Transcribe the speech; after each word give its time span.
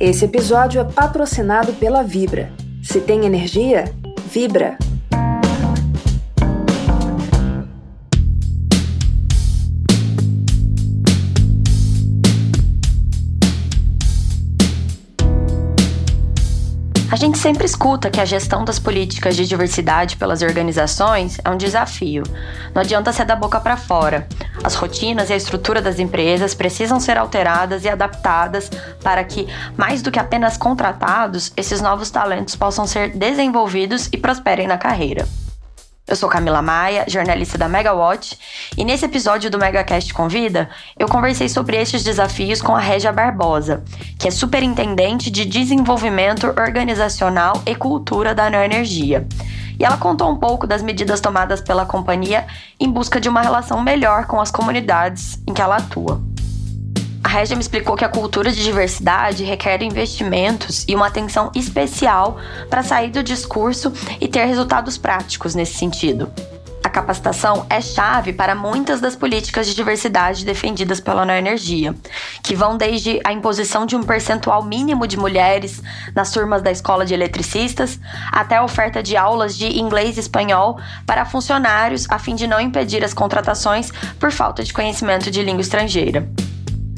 Esse 0.00 0.24
episódio 0.24 0.80
é 0.80 0.84
patrocinado 0.84 1.74
pela 1.74 2.02
Vibra. 2.02 2.50
Se 2.82 3.02
tem 3.02 3.26
energia, 3.26 3.84
vibra. 4.32 4.78
A 17.10 17.16
gente 17.16 17.38
sempre 17.38 17.66
escuta 17.66 18.08
que 18.08 18.20
a 18.20 18.24
gestão 18.24 18.64
das 18.64 18.78
políticas 18.78 19.34
de 19.34 19.44
diversidade 19.44 20.16
pelas 20.16 20.42
organizações 20.42 21.40
é 21.44 21.50
um 21.50 21.56
desafio. 21.56 22.22
Não 22.72 22.82
adianta 22.82 23.12
ser 23.12 23.24
da 23.24 23.34
boca 23.34 23.58
para 23.58 23.76
fora. 23.76 24.28
As 24.62 24.76
rotinas 24.76 25.28
e 25.28 25.32
a 25.32 25.36
estrutura 25.36 25.82
das 25.82 25.98
empresas 25.98 26.54
precisam 26.54 27.00
ser 27.00 27.18
alteradas 27.18 27.84
e 27.84 27.88
adaptadas 27.88 28.70
para 29.02 29.24
que, 29.24 29.48
mais 29.76 30.02
do 30.02 30.12
que 30.12 30.20
apenas 30.20 30.56
contratados, 30.56 31.52
esses 31.56 31.80
novos 31.80 32.10
talentos 32.10 32.54
possam 32.54 32.86
ser 32.86 33.08
desenvolvidos 33.08 34.08
e 34.12 34.16
prosperem 34.16 34.68
na 34.68 34.78
carreira. 34.78 35.26
Eu 36.10 36.16
sou 36.16 36.28
Camila 36.28 36.60
Maia, 36.60 37.04
jornalista 37.06 37.56
da 37.56 37.68
Megawatt, 37.68 38.36
e 38.76 38.84
nesse 38.84 39.04
episódio 39.04 39.48
do 39.48 39.60
MegaCast 39.60 40.12
Convida, 40.12 40.68
eu 40.98 41.06
conversei 41.06 41.48
sobre 41.48 41.76
estes 41.76 42.02
desafios 42.02 42.60
com 42.60 42.74
a 42.74 42.80
Régia 42.80 43.12
Barbosa, 43.12 43.84
que 44.18 44.26
é 44.26 44.30
superintendente 44.32 45.30
de 45.30 45.44
desenvolvimento 45.44 46.48
organizacional 46.48 47.62
e 47.64 47.76
cultura 47.76 48.34
da 48.34 48.50
Neoenergia. 48.50 49.24
E 49.78 49.84
ela 49.84 49.96
contou 49.96 50.28
um 50.28 50.36
pouco 50.36 50.66
das 50.66 50.82
medidas 50.82 51.20
tomadas 51.20 51.60
pela 51.60 51.86
companhia 51.86 52.44
em 52.80 52.90
busca 52.90 53.20
de 53.20 53.28
uma 53.28 53.40
relação 53.40 53.80
melhor 53.80 54.26
com 54.26 54.40
as 54.40 54.50
comunidades 54.50 55.40
em 55.46 55.54
que 55.54 55.62
ela 55.62 55.76
atua. 55.76 56.20
Regia 57.30 57.54
me 57.54 57.62
explicou 57.62 57.94
que 57.94 58.04
a 58.04 58.08
cultura 58.08 58.50
de 58.50 58.60
diversidade 58.60 59.44
requer 59.44 59.84
investimentos 59.84 60.84
e 60.88 60.96
uma 60.96 61.06
atenção 61.06 61.52
especial 61.54 62.40
para 62.68 62.82
sair 62.82 63.08
do 63.12 63.22
discurso 63.22 63.92
e 64.20 64.26
ter 64.26 64.46
resultados 64.46 64.98
práticos 64.98 65.54
nesse 65.54 65.74
sentido. 65.74 66.28
A 66.82 66.88
capacitação 66.88 67.64
é 67.70 67.80
chave 67.80 68.32
para 68.32 68.56
muitas 68.56 69.00
das 69.00 69.14
políticas 69.14 69.68
de 69.68 69.76
diversidade 69.76 70.44
defendidas 70.44 70.98
pela 70.98 71.24
Neoenergia, 71.24 71.94
que 72.42 72.56
vão 72.56 72.76
desde 72.76 73.20
a 73.22 73.32
imposição 73.32 73.86
de 73.86 73.94
um 73.94 74.02
percentual 74.02 74.64
mínimo 74.64 75.06
de 75.06 75.16
mulheres 75.16 75.80
nas 76.16 76.32
turmas 76.32 76.62
da 76.62 76.72
escola 76.72 77.06
de 77.06 77.14
eletricistas, 77.14 78.00
até 78.32 78.56
a 78.56 78.64
oferta 78.64 79.04
de 79.04 79.16
aulas 79.16 79.56
de 79.56 79.78
inglês 79.78 80.16
e 80.16 80.20
espanhol 80.20 80.80
para 81.06 81.24
funcionários, 81.24 82.10
a 82.10 82.18
fim 82.18 82.34
de 82.34 82.48
não 82.48 82.60
impedir 82.60 83.04
as 83.04 83.14
contratações 83.14 83.92
por 84.18 84.32
falta 84.32 84.64
de 84.64 84.72
conhecimento 84.72 85.30
de 85.30 85.44
língua 85.44 85.60
estrangeira. 85.60 86.28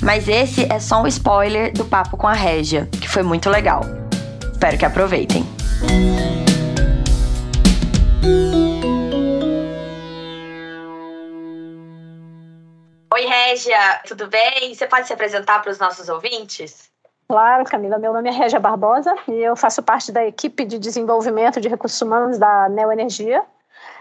Mas 0.02 0.26
esse 0.26 0.64
é 0.64 0.80
só 0.80 1.00
um 1.00 1.06
spoiler 1.06 1.72
do 1.72 1.84
papo 1.84 2.16
com 2.16 2.26
a 2.26 2.32
Régia, 2.32 2.88
que 3.00 3.08
foi 3.08 3.22
muito 3.22 3.48
legal. 3.48 3.82
Espero 4.50 4.76
que 4.76 4.84
aproveitem. 4.84 5.44
Oi, 13.14 13.26
Régia, 13.26 14.00
tudo 14.08 14.26
bem? 14.26 14.74
Você 14.74 14.88
pode 14.88 15.06
se 15.06 15.12
apresentar 15.12 15.62
para 15.62 15.70
os 15.70 15.78
nossos 15.78 16.08
ouvintes? 16.08 16.90
Claro, 17.28 17.64
Camila. 17.64 17.96
Meu 17.96 18.12
nome 18.12 18.28
é 18.28 18.32
Régia 18.32 18.58
Barbosa 18.58 19.14
e 19.28 19.34
eu 19.34 19.54
faço 19.54 19.84
parte 19.84 20.10
da 20.10 20.26
equipe 20.26 20.64
de 20.64 20.80
desenvolvimento 20.80 21.60
de 21.60 21.68
recursos 21.68 22.02
humanos 22.02 22.38
da 22.38 22.68
Neoenergia. 22.68 23.44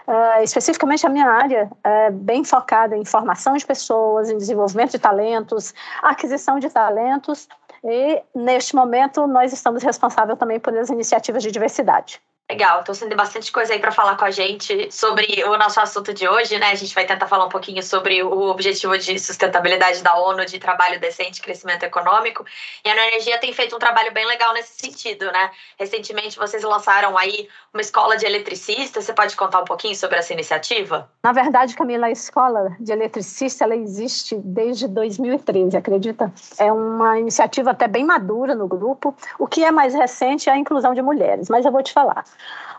Uh, 0.06 0.42
especificamente 0.42 1.06
a 1.06 1.08
minha 1.08 1.28
área 1.28 1.70
é 1.84 2.10
bem 2.10 2.42
focada 2.44 2.96
em 2.96 3.04
formação 3.04 3.56
de 3.56 3.64
pessoas, 3.64 4.28
em 4.28 4.36
desenvolvimento 4.36 4.92
de 4.92 4.98
talentos, 4.98 5.72
aquisição 6.02 6.58
de 6.58 6.68
talentos 6.68 7.48
e 7.84 8.22
neste 8.34 8.74
momento 8.74 9.26
nós 9.26 9.52
estamos 9.52 9.82
responsáveis 9.82 10.38
também 10.38 10.58
por 10.58 10.76
as 10.76 10.90
iniciativas 10.90 11.42
de 11.42 11.50
diversidade. 11.52 12.20
Legal, 12.50 12.80
então 12.82 12.94
você 12.94 13.06
tem 13.06 13.16
bastante 13.16 13.50
coisa 13.50 13.72
aí 13.72 13.78
para 13.78 13.90
falar 13.90 14.14
com 14.14 14.26
a 14.26 14.30
gente 14.30 14.92
sobre 14.92 15.42
o 15.44 15.56
nosso 15.56 15.80
assunto 15.80 16.12
de 16.12 16.28
hoje, 16.28 16.58
né? 16.58 16.70
A 16.70 16.74
gente 16.74 16.94
vai 16.94 17.06
tentar 17.06 17.26
falar 17.26 17.46
um 17.46 17.48
pouquinho 17.48 17.82
sobre 17.82 18.22
o 18.22 18.50
objetivo 18.50 18.98
de 18.98 19.18
sustentabilidade 19.18 20.02
da 20.02 20.14
ONU 20.18 20.44
de 20.44 20.58
trabalho 20.58 21.00
decente 21.00 21.40
crescimento 21.40 21.84
econômico. 21.84 22.44
E 22.84 22.90
a 22.90 22.92
Energia 22.92 23.38
tem 23.38 23.54
feito 23.54 23.74
um 23.74 23.78
trabalho 23.78 24.12
bem 24.12 24.26
legal 24.26 24.52
nesse 24.52 24.78
sentido, 24.78 25.32
né? 25.32 25.50
Recentemente 25.78 26.36
vocês 26.36 26.62
lançaram 26.62 27.16
aí 27.16 27.48
uma 27.72 27.80
escola 27.80 28.18
de 28.18 28.26
eletricistas. 28.26 29.06
Você 29.06 29.14
pode 29.14 29.34
contar 29.34 29.60
um 29.60 29.64
pouquinho 29.64 29.96
sobre 29.96 30.18
essa 30.18 30.34
iniciativa? 30.34 31.10
Na 31.22 31.32
verdade, 31.32 31.74
Camila, 31.74 32.08
a 32.08 32.10
escola 32.10 32.76
de 32.78 32.92
eletricista 32.92 33.64
ela 33.64 33.74
existe 33.74 34.36
desde 34.36 34.86
2013, 34.88 35.74
acredita? 35.74 36.30
É 36.58 36.70
uma 36.70 37.18
iniciativa 37.18 37.70
até 37.70 37.88
bem 37.88 38.04
madura 38.04 38.54
no 38.54 38.68
grupo. 38.68 39.16
O 39.38 39.46
que 39.46 39.64
é 39.64 39.70
mais 39.70 39.94
recente 39.94 40.50
é 40.50 40.52
a 40.52 40.58
inclusão 40.58 40.92
de 40.92 41.00
mulheres, 41.00 41.48
mas 41.48 41.64
eu 41.64 41.72
vou 41.72 41.82
te 41.82 41.94
falar. 41.94 42.24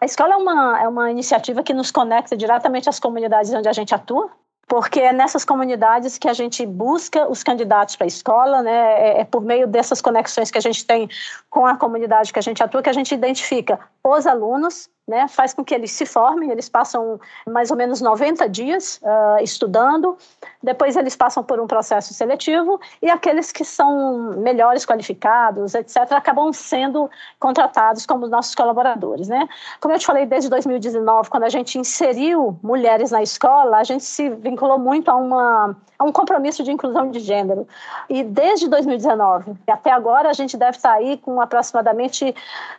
A 0.02 0.06
escola 0.06 0.34
é 0.34 0.38
uma, 0.38 0.84
é 0.84 0.88
uma 0.88 1.12
iniciativa 1.12 1.64
que 1.64 1.74
nos 1.74 1.92
conecta 1.92 2.36
diretamente 2.36 2.90
às 2.90 3.00
comunidades 3.00 3.54
onde 3.54 3.70
a 3.70 3.74
gente 3.74 3.96
atua, 3.96 4.30
porque 4.68 5.00
é 5.00 5.14
nessas 5.14 5.46
comunidades 5.46 6.18
que 6.18 6.28
a 6.28 6.34
gente 6.34 6.66
busca 6.66 7.30
os 7.30 7.44
candidatos 7.44 7.96
para 7.96 8.06
a 8.06 8.08
escola, 8.08 8.62
né? 8.62 8.72
É, 8.72 9.22
é, 9.22 9.24
por 9.24 9.42
meio 9.42 9.68
dessas 9.68 10.02
conexões 10.02 10.50
que 10.50 10.58
a 10.58 10.62
gente 10.62 10.86
tem 10.86 11.10
com 11.50 11.66
a 11.66 11.78
comunidade 11.78 12.34
que 12.34 12.40
a 12.40 12.42
gente 12.42 12.64
atua 12.64 12.82
que 12.82 12.90
a 12.90 12.94
gente 12.94 13.14
identifica 13.14 13.80
os 14.04 14.26
alunos 14.26 14.90
né, 15.08 15.28
faz 15.28 15.54
com 15.54 15.64
que 15.66 15.76
eles 15.76 15.92
se 15.92 16.06
formem, 16.06 16.50
eles 16.50 16.70
passam 16.70 17.20
mais 17.46 17.70
ou 17.72 17.78
menos 17.78 18.00
90 18.00 18.48
dias 18.48 19.02
uh, 19.04 19.44
estudando, 19.44 20.18
depois 20.62 20.96
eles 20.96 21.16
passam 21.16 21.44
por 21.44 21.60
um 21.60 21.68
processo 21.68 22.14
seletivo 22.14 22.80
e 23.02 23.10
aqueles 23.10 23.52
que 23.52 23.66
são 23.66 24.34
melhores 24.38 24.86
qualificados, 24.86 25.76
etc., 25.76 26.14
acabam 26.14 26.54
sendo 26.54 27.10
contratados 27.38 28.06
como 28.06 28.28
nossos 28.28 28.56
colaboradores. 28.56 29.28
Né? 29.28 29.48
Como 29.82 29.94
eu 29.94 30.00
te 30.00 30.06
falei, 30.06 30.26
desde 30.26 30.50
2019, 30.50 31.30
quando 31.30 31.44
a 31.44 31.50
gente 31.50 31.78
inseriu 31.78 32.58
mulheres 32.64 33.12
na 33.12 33.22
escola, 33.22 33.78
a 33.78 33.84
gente 33.84 34.06
se 34.06 34.30
vinculou 34.30 34.80
muito 34.80 35.12
a, 35.12 35.16
uma, 35.16 35.76
a 36.00 36.04
um 36.06 36.14
compromisso 36.14 36.64
de 36.64 36.72
inclusão 36.72 37.12
de 37.12 37.20
gênero. 37.20 37.68
E 38.10 38.24
desde 38.24 38.70
2019 38.70 39.54
até 39.68 39.92
agora, 39.92 40.30
a 40.30 40.34
gente 40.34 40.56
deve 40.56 40.78
estar 40.78 40.94
aí 40.94 41.18
com 41.18 41.42
aproximadamente 41.42 42.34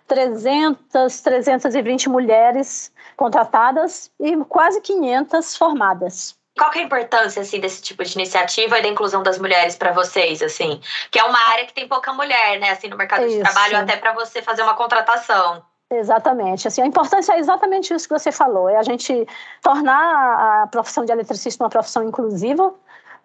300, 0.07 1.21
320 1.21 2.14
mulheres 2.15 2.93
contratadas 3.17 4.11
e 4.21 4.37
quase 4.45 4.81
500 4.81 5.57
formadas. 5.57 6.37
Qual 6.57 6.71
que 6.71 6.79
é 6.79 6.83
a 6.83 6.85
importância 6.85 7.43
assim 7.43 7.59
desse 7.59 7.83
tipo 7.83 8.05
de 8.05 8.13
iniciativa 8.15 8.79
e 8.79 8.83
da 8.83 8.89
inclusão 8.89 9.25
das 9.25 9.39
mulheres 9.39 9.75
para 9.75 9.91
vocês, 9.91 10.41
assim? 10.41 10.81
Que 11.11 11.19
é 11.19 11.25
uma 11.25 11.39
área 11.51 11.67
que 11.67 11.75
tem 11.75 11.89
pouca 11.89 12.13
mulher, 12.13 12.61
né, 12.61 12.71
assim, 12.71 12.89
no 12.89 12.97
mercado 12.97 13.27
isso. 13.27 13.37
de 13.37 13.43
trabalho, 13.43 13.77
até 13.79 13.97
para 13.97 14.13
você 14.13 14.41
fazer 14.41 14.63
uma 14.63 14.75
contratação. 14.75 15.65
Exatamente. 15.91 16.69
Assim, 16.69 16.81
a 16.83 16.87
importância 16.87 17.33
é 17.33 17.39
exatamente 17.39 17.93
isso 17.93 18.09
que 18.09 18.15
você 18.15 18.31
falou, 18.31 18.69
é 18.69 18.77
a 18.77 18.83
gente 18.83 19.27
tornar 19.61 20.63
a 20.63 20.67
profissão 20.69 21.05
de 21.05 21.13
eletricista 21.13 21.63
uma 21.63 21.71
profissão 21.71 22.03
inclusiva, 22.05 22.73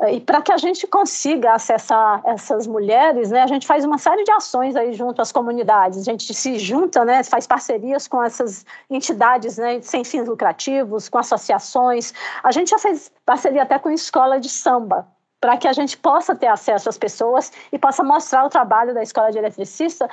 e 0.08 0.22
para 0.22 0.42
que 0.42 0.52
a 0.52 0.58
gente 0.58 0.88
consiga 0.88 1.54
acessar 1.54 2.22
essas 2.26 2.66
mulheres, 2.66 3.32
né, 3.32 3.42
a 3.42 3.48
gente 3.48 3.68
faz 3.68 3.84
uma 3.84 3.98
série 3.98 4.24
de 4.24 4.32
ações 4.32 4.76
aí 4.78 4.94
junto 4.94 5.22
às 5.22 5.30
comunidades. 5.30 6.00
A 6.00 6.04
gente 6.04 6.34
se 6.34 6.58
junta, 6.58 7.04
né, 7.04 7.22
faz 7.24 7.46
parcerias 7.46 8.08
com 8.08 8.24
essas 8.24 8.66
entidades 8.90 9.58
né, 9.58 9.82
sem 9.82 10.06
fins 10.06 10.26
lucrativos, 10.26 11.10
com 11.10 11.18
associações. 11.18 12.14
A 12.42 12.52
gente 12.52 12.70
já 12.70 12.80
fez 12.80 13.12
parceria 13.26 13.64
até 13.64 13.78
com 13.78 13.90
escola 13.90 14.40
de 14.40 14.48
samba, 14.48 15.06
para 15.42 15.58
que 15.58 15.68
a 15.68 15.74
gente 15.74 15.98
possa 15.98 16.34
ter 16.34 16.48
acesso 16.48 16.88
às 16.88 16.98
pessoas 16.98 17.52
e 17.72 17.78
possa 17.78 18.02
mostrar 18.02 18.46
o 18.46 18.50
trabalho 18.50 18.94
da 18.94 19.04
escola 19.04 19.32
de 19.32 19.38
eletricista 19.38 20.10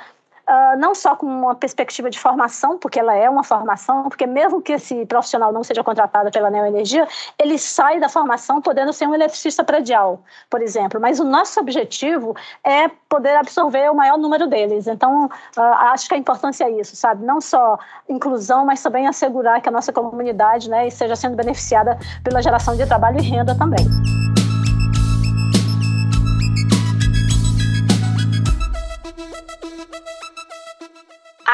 Uh, 0.47 0.77
não 0.79 0.95
só 0.95 1.13
com 1.13 1.25
uma 1.25 1.55
perspectiva 1.55 2.09
de 2.09 2.17
formação, 2.17 2.77
porque 2.77 2.97
ela 2.97 3.13
é 3.13 3.29
uma 3.29 3.43
formação, 3.43 4.03
porque 4.03 4.25
mesmo 4.25 4.61
que 4.61 4.73
esse 4.73 5.05
profissional 5.05 5.51
não 5.51 5.61
seja 5.61 5.83
contratado 5.83 6.31
pela 6.31 6.49
Neoenergia, 6.49 7.05
ele 7.37 7.57
sai 7.57 7.99
da 7.99 8.07
formação 8.07 8.61
podendo 8.61 8.93
ser 8.93 9.07
um 9.07 9.13
eletricista 9.13 9.61
predial, 9.61 10.21
por 10.49 10.61
exemplo. 10.61 11.01
Mas 11.01 11.19
o 11.19 11.25
nosso 11.25 11.59
objetivo 11.59 12.33
é 12.63 12.87
poder 13.09 13.35
absorver 13.35 13.91
o 13.91 13.95
maior 13.95 14.17
número 14.17 14.47
deles. 14.47 14.87
Então, 14.87 15.25
uh, 15.25 15.61
acho 15.91 16.07
que 16.07 16.15
a 16.15 16.17
importância 16.17 16.63
é 16.63 16.71
isso, 16.71 16.95
sabe? 16.95 17.25
Não 17.25 17.41
só 17.41 17.77
inclusão, 18.07 18.65
mas 18.65 18.81
também 18.81 19.05
assegurar 19.05 19.61
que 19.61 19.67
a 19.67 19.71
nossa 19.71 19.91
comunidade 19.91 20.69
né, 20.69 20.87
esteja 20.87 21.15
sendo 21.15 21.35
beneficiada 21.35 21.97
pela 22.23 22.41
geração 22.41 22.75
de 22.77 22.85
trabalho 22.85 23.19
e 23.19 23.21
renda 23.21 23.53
também. 23.53 23.85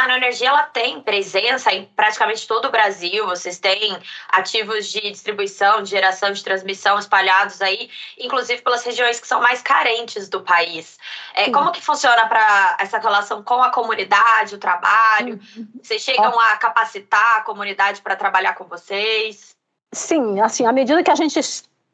A 0.03 0.07
Neoenergia 0.07 0.49
ela 0.49 0.63
tem 0.63 1.01
presença 1.01 1.71
em 1.71 1.85
praticamente 1.95 2.45
todo 2.45 2.65
o 2.65 2.71
Brasil. 2.71 3.25
Vocês 3.25 3.57
têm 3.57 3.97
ativos 4.27 4.91
de 4.91 4.99
distribuição, 4.99 5.81
de 5.81 5.91
geração, 5.91 6.33
de 6.33 6.43
transmissão 6.43 6.99
espalhados 6.99 7.61
aí, 7.61 7.89
inclusive 8.19 8.61
pelas 8.61 8.83
regiões 8.83 9.21
que 9.21 9.25
são 9.25 9.39
mais 9.39 9.61
carentes 9.61 10.27
do 10.27 10.41
país. 10.41 10.97
É, 11.33 11.49
como 11.51 11.71
que 11.71 11.81
funciona 11.81 12.27
para 12.27 12.75
essa 12.81 12.99
relação 12.99 13.41
com 13.43 13.63
a 13.63 13.69
comunidade, 13.69 14.55
o 14.55 14.57
trabalho? 14.57 15.39
Uhum. 15.55 15.67
Vocês 15.81 16.01
chegam 16.01 16.37
a 16.37 16.57
capacitar 16.57 17.37
a 17.37 17.41
comunidade 17.41 18.01
para 18.01 18.17
trabalhar 18.17 18.55
com 18.55 18.65
vocês? 18.65 19.55
Sim, 19.93 20.41
assim, 20.41 20.65
à 20.65 20.73
medida 20.73 21.01
que 21.01 21.11
a 21.11 21.15
gente 21.15 21.39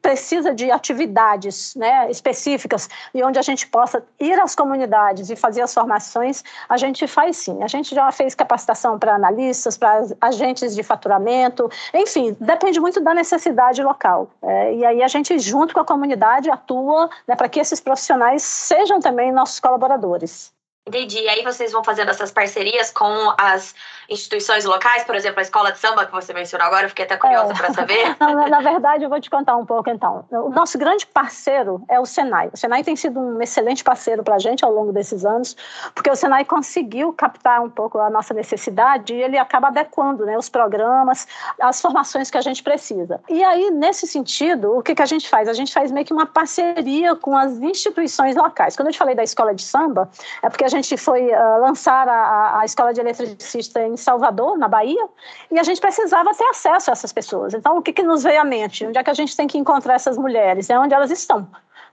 precisa 0.00 0.54
de 0.54 0.70
atividades 0.70 1.74
né, 1.74 2.10
específicas 2.10 2.88
e 3.14 3.22
onde 3.22 3.38
a 3.38 3.42
gente 3.42 3.66
possa 3.66 4.02
ir 4.18 4.38
às 4.40 4.54
comunidades 4.54 5.30
e 5.30 5.36
fazer 5.36 5.62
as 5.62 5.74
formações, 5.74 6.42
a 6.68 6.76
gente 6.76 7.06
faz 7.06 7.36
sim. 7.36 7.62
A 7.62 7.66
gente 7.66 7.94
já 7.94 8.10
fez 8.10 8.34
capacitação 8.34 8.98
para 8.98 9.14
analistas, 9.14 9.76
para 9.76 10.02
agentes 10.20 10.74
de 10.74 10.82
faturamento, 10.82 11.70
enfim, 11.94 12.36
depende 12.40 12.80
muito 12.80 13.00
da 13.00 13.14
necessidade 13.14 13.82
local. 13.82 14.30
É, 14.42 14.74
e 14.74 14.84
aí 14.84 15.02
a 15.02 15.08
gente, 15.08 15.38
junto 15.38 15.74
com 15.74 15.80
a 15.80 15.84
comunidade, 15.84 16.50
atua 16.50 17.10
né, 17.26 17.36
para 17.36 17.48
que 17.48 17.60
esses 17.60 17.80
profissionais 17.80 18.42
sejam 18.42 19.00
também 19.00 19.32
nossos 19.32 19.60
colaboradores. 19.60 20.52
Entendi. 20.90 21.20
E 21.20 21.28
aí 21.28 21.44
vocês 21.44 21.72
vão 21.72 21.84
fazendo 21.84 22.10
essas 22.10 22.30
parcerias 22.30 22.90
com 22.90 23.32
as 23.38 23.74
instituições 24.10 24.64
locais, 24.64 25.04
por 25.04 25.14
exemplo, 25.14 25.38
a 25.38 25.42
escola 25.42 25.70
de 25.70 25.78
samba 25.78 26.04
que 26.04 26.12
você 26.12 26.32
mencionou 26.32 26.66
agora, 26.66 26.88
fiquei 26.88 27.04
até 27.04 27.16
curiosa 27.16 27.52
é. 27.52 27.56
para 27.56 27.72
saber. 27.72 28.16
na, 28.18 28.48
na, 28.48 28.60
verdade, 28.60 29.04
eu 29.04 29.08
vou 29.08 29.20
te 29.20 29.30
contar 29.30 29.56
um 29.56 29.64
pouco 29.64 29.88
então. 29.88 30.24
O 30.30 30.50
nosso 30.50 30.76
grande 30.76 31.06
parceiro 31.06 31.82
é 31.88 32.00
o 32.00 32.04
Senai. 32.04 32.50
O 32.52 32.56
Senai 32.56 32.82
tem 32.82 32.96
sido 32.96 33.20
um 33.20 33.40
excelente 33.40 33.84
parceiro 33.84 34.24
para 34.24 34.34
a 34.34 34.38
gente 34.38 34.64
ao 34.64 34.72
longo 34.72 34.92
desses 34.92 35.24
anos, 35.24 35.56
porque 35.94 36.10
o 36.10 36.16
Senai 36.16 36.44
conseguiu 36.44 37.12
captar 37.12 37.62
um 37.62 37.70
pouco 37.70 37.98
a 38.00 38.10
nossa 38.10 38.34
necessidade 38.34 39.14
e 39.14 39.22
ele 39.22 39.38
acaba 39.38 39.68
adequando 39.68 40.26
né, 40.26 40.36
os 40.36 40.48
programas, 40.48 41.28
as 41.60 41.80
formações 41.80 42.30
que 42.30 42.36
a 42.36 42.40
gente 42.40 42.62
precisa. 42.64 43.20
E 43.28 43.44
aí, 43.44 43.70
nesse 43.70 44.08
sentido, 44.08 44.76
o 44.76 44.82
que, 44.82 44.94
que 44.94 45.02
a 45.02 45.06
gente 45.06 45.28
faz? 45.28 45.48
A 45.48 45.52
gente 45.52 45.72
faz 45.72 45.92
meio 45.92 46.04
que 46.04 46.12
uma 46.12 46.26
parceria 46.26 47.14
com 47.14 47.36
as 47.36 47.52
instituições 47.60 48.34
locais. 48.34 48.74
Quando 48.74 48.88
eu 48.88 48.92
te 48.92 48.98
falei 48.98 49.14
da 49.14 49.22
escola 49.22 49.54
de 49.54 49.62
samba, 49.62 50.10
é 50.42 50.48
porque 50.48 50.64
a 50.64 50.68
gente 50.68 50.79
foi 50.96 51.26
uh, 51.26 51.60
lançar 51.60 52.08
a, 52.08 52.60
a 52.60 52.64
escola 52.64 52.92
de 52.92 53.00
eletricista 53.00 53.82
em 53.82 53.96
Salvador, 53.96 54.58
na 54.58 54.68
Bahia, 54.68 55.08
e 55.50 55.58
a 55.58 55.62
gente 55.62 55.80
precisava 55.80 56.34
ter 56.34 56.44
acesso 56.44 56.90
a 56.90 56.92
essas 56.92 57.12
pessoas. 57.12 57.54
Então, 57.54 57.78
o 57.78 57.82
que, 57.82 57.92
que 57.92 58.02
nos 58.02 58.22
veio 58.22 58.40
à 58.40 58.44
mente? 58.44 58.86
Onde 58.86 58.98
é 58.98 59.04
que 59.04 59.10
a 59.10 59.14
gente 59.14 59.36
tem 59.36 59.46
que 59.46 59.58
encontrar 59.58 59.94
essas 59.94 60.16
mulheres? 60.16 60.70
É 60.70 60.78
onde 60.78 60.94
elas 60.94 61.10
estão. 61.10 61.46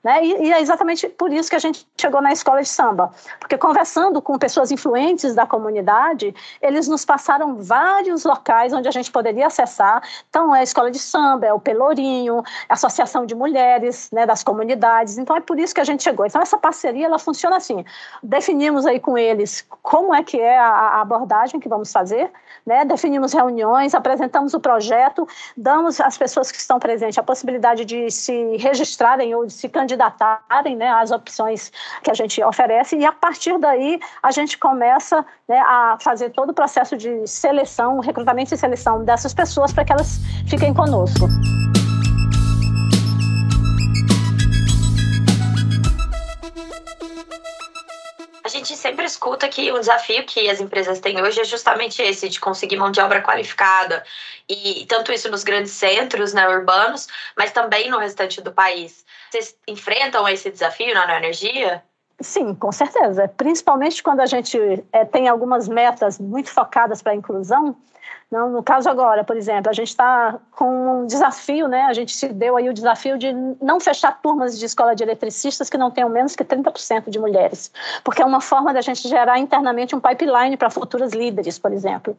Né? 0.04 0.24
E, 0.24 0.48
e, 0.48 0.54
é 0.54 0.62
exatamente 0.62 1.08
por 1.10 1.34
isso 1.34 1.50
que 1.50 1.56
a 1.56 1.60
gente 1.60 1.88
chegou 1.98 2.22
na 2.22 2.32
escola 2.32 2.62
de 2.62 2.70
samba, 2.70 3.12
porque 3.40 3.58
conversando 3.58 4.22
com 4.22 4.38
pessoas 4.38 4.72
influentes 4.72 5.36
da 5.36 5.46
comunidade, 5.46 6.34
eles 6.62 6.88
nos 6.88 7.04
passaram 7.04 7.58
vários 7.58 8.24
locais 8.24 8.74
onde 8.74 8.88
a 8.88 8.92
gente 8.92 9.12
poderia 9.12 9.48
acessar. 9.48 10.02
Então, 10.30 10.56
é 10.56 10.60
a 10.60 10.64
escola 10.64 10.92
de 10.92 11.00
samba, 11.00 11.48
é 11.48 11.54
o 11.54 11.60
Pelourinho, 11.60 12.44
a 12.70 12.74
Associação 12.74 13.26
de 13.26 13.36
Mulheres 13.36 14.10
né, 14.12 14.26
das 14.26 14.44
comunidades. 14.44 15.18
Então, 15.18 15.36
é 15.36 15.42
por 15.42 15.60
isso 15.60 15.74
que 15.74 15.82
a 15.82 15.84
gente 15.84 16.04
chegou. 16.04 16.26
Então, 16.26 16.42
essa 16.42 16.58
parceria 16.58 17.06
ela 17.06 17.20
funciona 17.20 17.58
assim: 17.58 17.84
definimos 18.22 18.86
aí 18.86 19.00
com 19.00 19.18
eles 19.18 19.66
como 19.82 20.14
é 20.14 20.24
que 20.24 20.40
é 20.40 20.58
a, 20.58 20.70
a 20.70 21.02
abordagem 21.02 21.60
que 21.60 21.68
vamos 21.68 21.92
fazer, 21.92 22.32
né? 22.66 22.86
definimos 22.86 23.34
reuniões, 23.34 23.94
apresentamos 23.94 24.54
o 24.54 24.60
projeto, 24.60 25.28
damos 25.56 26.00
às 26.00 26.18
pessoas 26.18 26.52
que 26.52 26.58
estão 26.58 26.80
presentes 26.80 27.18
a 27.18 27.24
possibilidade 27.24 27.84
de 27.84 28.10
se 28.12 28.58
registrarem 28.58 29.34
ou 29.34 29.46
de 29.46 29.54
se 29.54 29.68
candidatarem 29.68 29.87
candidatarem 29.88 30.76
né, 30.76 30.90
às 30.90 31.12
opções 31.12 31.72
que 32.04 32.12
a 32.12 32.14
gente 32.14 32.44
oferece, 32.44 32.98
e 32.98 33.06
a 33.06 33.12
partir 33.14 33.58
daí 33.58 34.00
a 34.22 34.32
gente 34.32 34.58
começa 34.58 35.26
né, 35.48 35.60
a 35.60 35.98
fazer 36.02 36.32
todo 36.32 36.50
o 36.50 36.54
processo 36.54 36.98
de 36.98 37.26
seleção, 37.26 38.00
recrutamento 38.00 38.54
e 38.54 38.58
seleção 38.58 39.04
dessas 39.06 39.34
pessoas 39.34 39.72
para 39.72 39.86
que 39.86 39.94
elas 39.94 40.20
fiquem 40.46 40.74
conosco. 40.74 41.28
A 48.48 48.50
gente 48.50 48.78
sempre 48.78 49.06
escuta 49.06 49.50
que 49.50 49.70
o 49.74 49.78
desafio 49.78 50.26
que 50.26 50.50
as 50.50 50.62
empresas 50.62 51.02
têm 51.02 51.22
hoje 51.22 51.42
é 51.42 51.44
justamente 51.44 52.02
esse, 52.02 52.30
de 52.30 52.40
conseguir 52.40 52.78
mão 52.78 52.90
de 52.90 53.02
obra 53.02 53.22
qualificada. 53.22 54.06
E 54.48 54.86
tanto 54.88 55.12
isso 55.12 55.30
nos 55.30 55.44
grandes 55.44 55.74
centros 55.74 56.32
né, 56.32 56.48
urbanos, 56.48 57.10
mas 57.36 57.52
também 57.52 57.90
no 57.90 58.00
restante 58.00 58.40
do 58.40 58.54
país. 58.54 59.06
Vocês 59.30 59.54
enfrentam 59.68 60.26
esse 60.30 60.50
desafio 60.50 60.94
na 60.94 61.18
energia? 61.18 61.84
Sim, 62.20 62.56
com 62.56 62.72
certeza. 62.72 63.28
Principalmente 63.28 64.02
quando 64.02 64.22
a 64.22 64.26
gente 64.26 64.58
é, 64.92 65.06
tem 65.06 65.28
algumas 65.28 65.68
metas 65.68 66.20
muito 66.20 66.50
focadas 66.50 67.02
para 67.02 67.12
a 67.12 67.16
inclusão. 67.16 67.76
Não, 68.30 68.50
no 68.50 68.64
caso 68.64 68.90
agora, 68.90 69.24
por 69.24 69.38
exemplo, 69.38 69.70
a 69.70 69.74
gente 69.74 69.90
está 69.90 70.38
com 70.52 71.02
um 71.02 71.06
desafio, 71.06 71.68
né? 71.68 71.84
A 71.84 71.94
gente 71.94 72.14
se 72.14 72.28
deu 72.30 72.58
aí 72.58 72.68
o 72.68 72.74
desafio 72.74 73.18
de 73.18 73.32
não 73.62 73.80
fechar 73.80 74.20
turmas 74.22 74.58
de 74.60 74.66
escola 74.66 74.96
de 74.96 75.04
eletricistas 75.04 75.70
que 75.70 75.78
não 75.78 75.92
tenham 75.92 76.10
menos 76.10 76.36
que 76.36 76.44
30% 76.44 77.10
de 77.10 77.20
mulheres, 77.20 77.72
porque 78.04 78.22
é 78.22 78.26
uma 78.26 78.42
forma 78.42 78.74
da 78.74 78.82
gente 78.82 79.08
gerar 79.08 79.40
internamente 79.40 79.96
um 79.96 80.00
pipeline 80.00 80.58
para 80.58 80.70
futuras 80.70 81.14
líderes, 81.14 81.58
por 81.58 81.72
exemplo. 81.72 82.18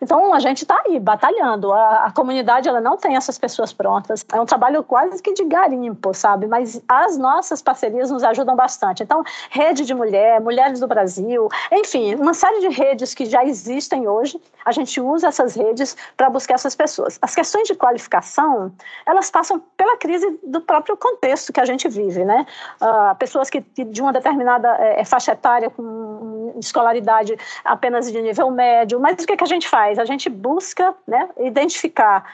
Então, 0.00 0.32
a 0.32 0.38
gente 0.38 0.62
está 0.62 0.82
aí 0.86 0.98
batalhando. 0.98 1.72
A, 1.72 2.06
a, 2.06 2.10
comunidade 2.10 2.68
ela 2.68 2.80
não 2.80 2.96
tem 2.96 3.16
essas 3.16 3.38
pessoas 3.38 3.72
prontas. 3.72 4.24
É 4.32 4.40
um 4.40 4.46
trabalho 4.46 4.82
quase 4.82 5.22
que 5.22 5.32
de 5.32 5.44
garimpo, 5.44 6.14
sabe? 6.14 6.46
Mas 6.46 6.80
as 6.88 7.18
nossas 7.18 7.60
parcerias 7.60 8.10
nos 8.10 8.24
ajudam 8.24 8.56
bastante. 8.56 9.02
Então, 9.02 9.22
rede 9.50 9.84
de 9.84 9.94
mulher, 9.94 10.40
mulheres 10.40 10.80
do 10.80 10.86
Brasil, 10.86 11.48
enfim, 11.70 12.14
uma 12.14 12.34
série 12.34 12.60
de 12.60 12.68
redes 12.68 13.14
que 13.14 13.26
já 13.26 13.44
existem 13.44 14.08
hoje. 14.08 14.40
A 14.64 14.72
gente 14.72 15.00
usa 15.00 15.28
essas 15.28 15.54
redes 15.54 15.96
para 16.16 16.30
buscar 16.30 16.54
essas 16.54 16.74
pessoas. 16.74 17.18
As 17.20 17.34
questões 17.34 17.66
de 17.68 17.74
qualificação, 17.74 18.72
elas 19.06 19.30
passam 19.30 19.62
pela 19.76 19.96
crise 19.96 20.38
do 20.44 20.60
próprio 20.60 20.96
contexto 20.96 21.52
que 21.52 21.60
a 21.60 21.64
gente 21.64 21.88
vive, 21.88 22.24
né? 22.24 22.46
Uh, 22.80 23.14
pessoas 23.16 23.50
que, 23.50 23.60
de 23.60 24.00
uma 24.00 24.12
determinada 24.12 24.68
é, 24.78 25.04
faixa 25.04 25.32
etária 25.32 25.70
com 25.70 26.52
escolaridade 26.58 27.36
apenas 27.64 28.10
de 28.10 28.20
nível 28.20 28.50
médio, 28.50 29.00
mas 29.00 29.22
o 29.22 29.26
que, 29.26 29.36
que 29.36 29.44
a 29.44 29.46
gente 29.46 29.68
faz? 29.68 29.89
A 29.98 30.04
gente 30.04 30.28
busca 30.28 30.94
né, 31.06 31.28
identificar 31.38 32.24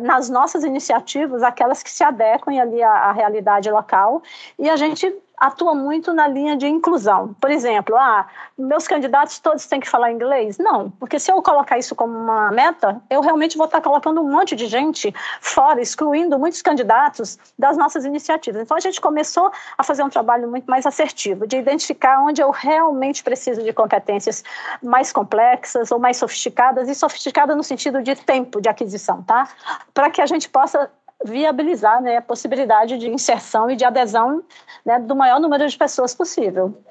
nas 0.00 0.28
nossas 0.28 0.64
iniciativas 0.64 1.42
aquelas 1.42 1.82
que 1.82 1.90
se 1.90 2.04
adequem 2.04 2.60
ali 2.60 2.82
à, 2.82 2.90
à 2.90 3.12
realidade 3.12 3.70
local 3.70 4.22
e 4.58 4.68
a 4.68 4.76
gente 4.76 5.12
atua 5.42 5.74
muito 5.74 6.12
na 6.12 6.28
linha 6.28 6.56
de 6.56 6.68
inclusão. 6.68 7.34
Por 7.40 7.50
exemplo, 7.50 7.96
ah, 7.96 8.28
meus 8.56 8.86
candidatos 8.86 9.40
todos 9.40 9.66
têm 9.66 9.80
que 9.80 9.88
falar 9.88 10.12
inglês? 10.12 10.56
Não, 10.56 10.90
porque 11.00 11.18
se 11.18 11.32
eu 11.32 11.42
colocar 11.42 11.76
isso 11.76 11.96
como 11.96 12.16
uma 12.16 12.52
meta, 12.52 13.02
eu 13.10 13.20
realmente 13.20 13.56
vou 13.56 13.66
estar 13.66 13.80
colocando 13.80 14.20
um 14.20 14.30
monte 14.30 14.54
de 14.54 14.66
gente 14.66 15.12
fora, 15.40 15.80
excluindo 15.80 16.38
muitos 16.38 16.62
candidatos 16.62 17.40
das 17.58 17.76
nossas 17.76 18.04
iniciativas. 18.04 18.62
Então 18.62 18.76
a 18.76 18.80
gente 18.80 19.00
começou 19.00 19.50
a 19.76 19.82
fazer 19.82 20.04
um 20.04 20.08
trabalho 20.08 20.48
muito 20.48 20.66
mais 20.66 20.86
assertivo, 20.86 21.44
de 21.44 21.56
identificar 21.56 22.22
onde 22.22 22.40
eu 22.40 22.52
realmente 22.52 23.24
preciso 23.24 23.64
de 23.64 23.72
competências 23.72 24.44
mais 24.80 25.12
complexas 25.12 25.90
ou 25.90 25.98
mais 25.98 26.18
sofisticadas, 26.18 26.88
e 26.88 26.94
sofisticada 26.94 27.56
no 27.56 27.64
sentido 27.64 28.00
de 28.00 28.14
tempo 28.14 28.60
de 28.60 28.68
aquisição, 28.68 29.22
tá? 29.22 29.48
Para 29.92 30.10
que 30.10 30.20
a 30.20 30.26
gente 30.26 30.48
possa 30.48 30.90
viabilizar 31.24 32.02
né, 32.02 32.16
a 32.16 32.22
possibilidade 32.22 32.98
de 32.98 33.08
inserção 33.08 33.70
e 33.70 33.76
de 33.76 33.84
adesão 33.84 34.42
né, 34.84 34.98
do 34.98 35.14
maior 35.14 35.40
número 35.40 35.68
de 35.68 35.76
pessoas 35.76 36.14
possível. 36.14 36.82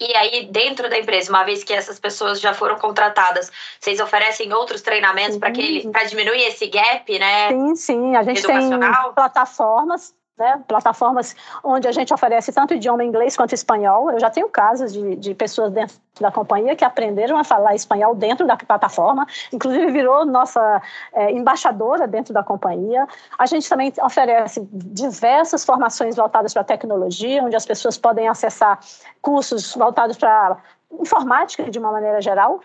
E 0.00 0.14
aí, 0.14 0.46
dentro 0.46 0.88
da 0.88 0.98
empresa, 0.98 1.30
uma 1.30 1.42
vez 1.42 1.64
que 1.64 1.72
essas 1.72 1.98
pessoas 1.98 2.40
já 2.40 2.54
foram 2.54 2.78
contratadas, 2.78 3.50
vocês 3.80 3.98
oferecem 3.98 4.52
outros 4.52 4.82
treinamentos 4.82 5.36
para 5.36 6.04
diminuir 6.04 6.42
esse 6.42 6.68
gap, 6.68 7.18
né? 7.18 7.48
Sim, 7.48 7.74
sim. 7.74 8.16
A 8.16 8.22
gente 8.22 8.42
tem 8.42 8.70
plataformas 9.14 10.14
né, 10.36 10.60
plataformas 10.66 11.34
onde 11.62 11.86
a 11.86 11.92
gente 11.92 12.12
oferece 12.12 12.52
tanto 12.52 12.74
idioma 12.74 13.04
inglês 13.04 13.36
quanto 13.36 13.54
espanhol. 13.54 14.10
Eu 14.10 14.18
já 14.18 14.30
tenho 14.30 14.48
casos 14.48 14.92
de, 14.92 15.16
de 15.16 15.34
pessoas 15.34 15.72
dentro 15.72 15.96
da 16.20 16.30
companhia 16.30 16.74
que 16.74 16.84
aprenderam 16.84 17.36
a 17.36 17.44
falar 17.44 17.74
espanhol 17.74 18.14
dentro 18.14 18.46
da 18.46 18.56
plataforma, 18.56 19.26
inclusive 19.52 19.90
virou 19.90 20.24
nossa 20.24 20.82
é, 21.12 21.30
embaixadora 21.30 22.06
dentro 22.06 22.34
da 22.34 22.42
companhia. 22.42 23.06
A 23.38 23.46
gente 23.46 23.68
também 23.68 23.92
oferece 24.02 24.66
diversas 24.72 25.64
formações 25.64 26.16
voltadas 26.16 26.52
para 26.52 26.64
tecnologia, 26.64 27.42
onde 27.42 27.56
as 27.56 27.66
pessoas 27.66 27.96
podem 27.96 28.28
acessar 28.28 28.78
cursos 29.22 29.74
voltados 29.74 30.16
para 30.16 30.56
informática 31.00 31.70
de 31.70 31.78
uma 31.78 31.92
maneira 31.92 32.20
geral. 32.20 32.60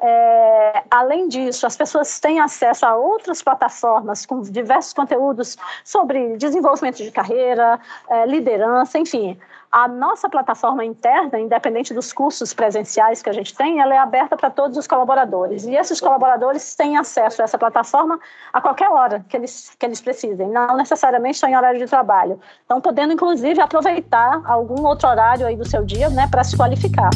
É, 0.00 0.82
além 0.90 1.28
disso, 1.28 1.66
as 1.66 1.76
pessoas 1.76 2.18
têm 2.20 2.40
acesso 2.40 2.84
a 2.84 2.96
outras 2.96 3.42
plataformas 3.42 4.26
com 4.26 4.40
diversos 4.42 4.92
conteúdos 4.92 5.56
sobre 5.84 6.36
desenvolvimento 6.36 6.96
de 6.96 7.10
carreira, 7.10 7.78
é, 8.08 8.26
liderança, 8.26 8.98
enfim. 8.98 9.38
A 9.70 9.88
nossa 9.88 10.28
plataforma 10.28 10.84
interna, 10.84 11.38
independente 11.40 11.92
dos 11.92 12.12
cursos 12.12 12.54
presenciais 12.54 13.20
que 13.20 13.28
a 13.28 13.32
gente 13.32 13.52
tem, 13.56 13.80
ela 13.80 13.92
é 13.92 13.98
aberta 13.98 14.36
para 14.36 14.48
todos 14.48 14.78
os 14.78 14.86
colaboradores. 14.86 15.64
E 15.64 15.74
esses 15.74 16.00
colaboradores 16.00 16.76
têm 16.76 16.96
acesso 16.96 17.42
a 17.42 17.44
essa 17.44 17.58
plataforma 17.58 18.20
a 18.52 18.60
qualquer 18.60 18.88
hora 18.88 19.24
que 19.28 19.36
eles, 19.36 19.74
que 19.76 19.84
eles 19.84 20.00
precisem, 20.00 20.48
não 20.48 20.76
necessariamente 20.76 21.38
só 21.38 21.48
em 21.48 21.56
horário 21.56 21.80
de 21.80 21.86
trabalho. 21.86 22.38
Então, 22.64 22.80
podendo, 22.80 23.14
inclusive, 23.14 23.60
aproveitar 23.60 24.42
algum 24.44 24.86
outro 24.86 25.08
horário 25.08 25.44
aí 25.44 25.56
do 25.56 25.68
seu 25.68 25.84
dia 25.84 26.08
né, 26.08 26.28
para 26.30 26.44
se 26.44 26.56
qualificar. 26.56 27.10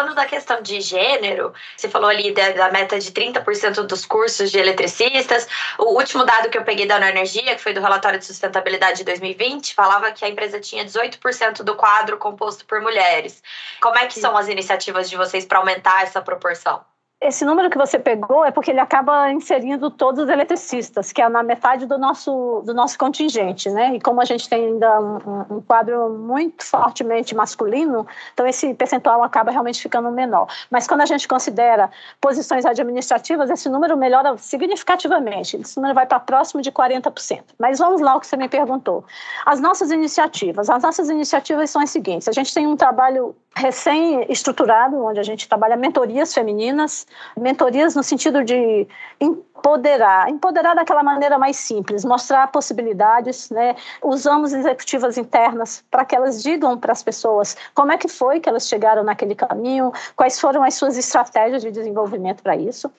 Falando 0.00 0.14
da 0.14 0.24
questão 0.24 0.62
de 0.62 0.80
gênero, 0.80 1.52
você 1.76 1.86
falou 1.86 2.08
ali 2.08 2.32
da, 2.32 2.52
da 2.52 2.70
meta 2.70 2.98
de 2.98 3.12
30% 3.12 3.82
dos 3.82 4.06
cursos 4.06 4.50
de 4.50 4.58
eletricistas. 4.58 5.46
O 5.78 5.94
último 5.94 6.24
dado 6.24 6.48
que 6.48 6.56
eu 6.56 6.64
peguei 6.64 6.86
da 6.86 6.96
Energia, 7.06 7.54
que 7.54 7.60
foi 7.60 7.74
do 7.74 7.82
relatório 7.82 8.18
de 8.18 8.24
sustentabilidade 8.24 8.96
de 8.96 9.04
2020, 9.04 9.74
falava 9.74 10.10
que 10.10 10.24
a 10.24 10.28
empresa 10.30 10.58
tinha 10.58 10.86
18% 10.86 11.62
do 11.62 11.74
quadro 11.74 12.16
composto 12.16 12.64
por 12.64 12.80
mulheres. 12.80 13.42
Como 13.78 13.98
é 13.98 14.06
que 14.06 14.18
são 14.18 14.34
as 14.38 14.48
iniciativas 14.48 15.10
de 15.10 15.18
vocês 15.18 15.44
para 15.44 15.58
aumentar 15.58 16.02
essa 16.02 16.22
proporção? 16.22 16.82
Esse 17.20 17.44
número 17.44 17.68
que 17.68 17.76
você 17.76 17.98
pegou 17.98 18.46
é 18.46 18.50
porque 18.50 18.70
ele 18.70 18.80
acaba 18.80 19.30
inserindo 19.30 19.90
todos 19.90 20.24
os 20.24 20.30
eletricistas, 20.30 21.12
que 21.12 21.20
é 21.20 21.28
na 21.28 21.42
metade 21.42 21.84
do 21.84 21.98
nosso, 21.98 22.62
do 22.64 22.72
nosso 22.72 22.96
contingente, 22.96 23.68
né? 23.68 23.94
E 23.94 24.00
como 24.00 24.22
a 24.22 24.24
gente 24.24 24.48
tem 24.48 24.64
ainda 24.64 24.98
um, 24.98 25.56
um, 25.56 25.60
quadro 25.60 26.08
muito 26.08 26.64
fortemente 26.64 27.34
masculino, 27.34 28.06
então 28.32 28.46
esse 28.46 28.72
percentual 28.72 29.22
acaba 29.22 29.50
realmente 29.50 29.82
ficando 29.82 30.10
menor. 30.10 30.46
Mas 30.70 30.86
quando 30.86 31.02
a 31.02 31.06
gente 31.06 31.28
considera 31.28 31.90
posições 32.18 32.64
administrativas, 32.64 33.50
esse 33.50 33.68
número 33.68 33.98
melhora 33.98 34.38
significativamente. 34.38 35.58
Esse 35.58 35.76
número 35.76 35.94
vai 35.94 36.06
para 36.06 36.20
próximo 36.20 36.62
de 36.62 36.72
40%. 36.72 37.42
Mas 37.58 37.78
vamos 37.78 38.00
lá 38.00 38.16
o 38.16 38.20
que 38.20 38.26
você 38.26 38.36
me 38.36 38.48
perguntou. 38.48 39.04
As 39.44 39.60
nossas 39.60 39.90
iniciativas. 39.90 40.70
As 40.70 40.82
nossas 40.82 41.10
iniciativas 41.10 41.68
são 41.68 41.82
as 41.82 41.90
seguintes. 41.90 42.28
A 42.28 42.32
gente 42.32 42.54
tem 42.54 42.66
um 42.66 42.76
trabalho 42.76 43.36
recém-estruturado, 43.54 44.96
onde 45.04 45.18
a 45.18 45.22
gente 45.22 45.48
trabalha 45.48 45.76
mentorias 45.76 46.32
femininas, 46.32 47.06
mentorias 47.36 47.94
no 47.94 48.02
sentido 48.02 48.44
de 48.44 48.86
empoderar, 49.20 50.28
empoderar 50.28 50.74
daquela 50.74 51.02
maneira 51.02 51.38
mais 51.38 51.56
simples, 51.56 52.04
mostrar 52.04 52.46
possibilidades, 52.48 53.50
né? 53.50 53.76
Usamos 54.02 54.52
executivas 54.52 55.18
internas 55.18 55.84
para 55.90 56.04
que 56.04 56.16
elas 56.16 56.42
digam 56.42 56.78
para 56.78 56.92
as 56.92 57.02
pessoas 57.02 57.56
como 57.74 57.92
é 57.92 57.98
que 57.98 58.08
foi 58.08 58.40
que 58.40 58.48
elas 58.48 58.66
chegaram 58.66 59.02
naquele 59.04 59.34
caminho, 59.34 59.92
quais 60.16 60.40
foram 60.40 60.62
as 60.62 60.74
suas 60.74 60.96
estratégias 60.96 61.62
de 61.62 61.70
desenvolvimento 61.70 62.42
para 62.42 62.56
isso. 62.56 62.90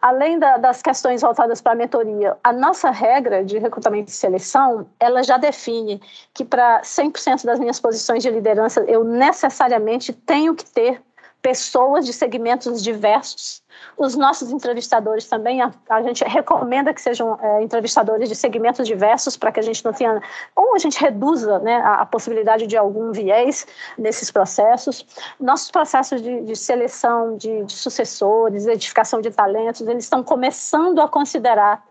Além 0.00 0.38
da, 0.38 0.56
das 0.56 0.80
questões 0.80 1.22
voltadas 1.22 1.60
para 1.60 1.72
a 1.72 1.74
mentoria, 1.74 2.36
a 2.44 2.52
nossa 2.52 2.90
regra 2.90 3.44
de 3.44 3.58
recrutamento 3.58 4.10
e 4.10 4.14
seleção, 4.14 4.86
ela 5.00 5.24
já 5.24 5.36
define 5.36 6.00
que 6.32 6.44
para 6.44 6.80
100% 6.82 7.44
das 7.44 7.58
minhas 7.58 7.80
posições 7.80 8.22
de 8.22 8.30
liderança, 8.30 8.80
eu 8.82 9.02
necessariamente 9.02 10.12
tenho 10.12 10.54
que 10.54 10.64
ter 10.64 11.02
pessoas 11.40 12.04
de 12.04 12.12
segmentos 12.12 12.82
diversos. 12.82 13.62
Os 13.96 14.16
nossos 14.16 14.50
entrevistadores 14.50 15.26
também, 15.26 15.62
a, 15.62 15.72
a 15.88 16.02
gente 16.02 16.24
recomenda 16.24 16.92
que 16.92 17.00
sejam 17.00 17.38
é, 17.40 17.62
entrevistadores 17.62 18.28
de 18.28 18.34
segmentos 18.34 18.86
diversos 18.86 19.36
para 19.36 19.52
que 19.52 19.60
a 19.60 19.62
gente 19.62 19.84
não 19.84 19.92
tenha, 19.92 20.20
ou 20.54 20.74
a 20.74 20.78
gente 20.78 21.00
reduza 21.00 21.58
né, 21.60 21.76
a, 21.76 22.02
a 22.02 22.06
possibilidade 22.06 22.66
de 22.66 22.76
algum 22.76 23.12
viés 23.12 23.66
nesses 23.96 24.30
processos. 24.30 25.06
Nossos 25.38 25.70
processos 25.70 26.20
de, 26.20 26.42
de 26.42 26.56
seleção 26.56 27.36
de, 27.36 27.64
de 27.64 27.72
sucessores, 27.72 28.66
edificação 28.66 29.20
de 29.20 29.30
talentos, 29.30 29.80
eles 29.82 30.04
estão 30.04 30.22
começando 30.22 31.00
a 31.00 31.08
considerar 31.08 31.87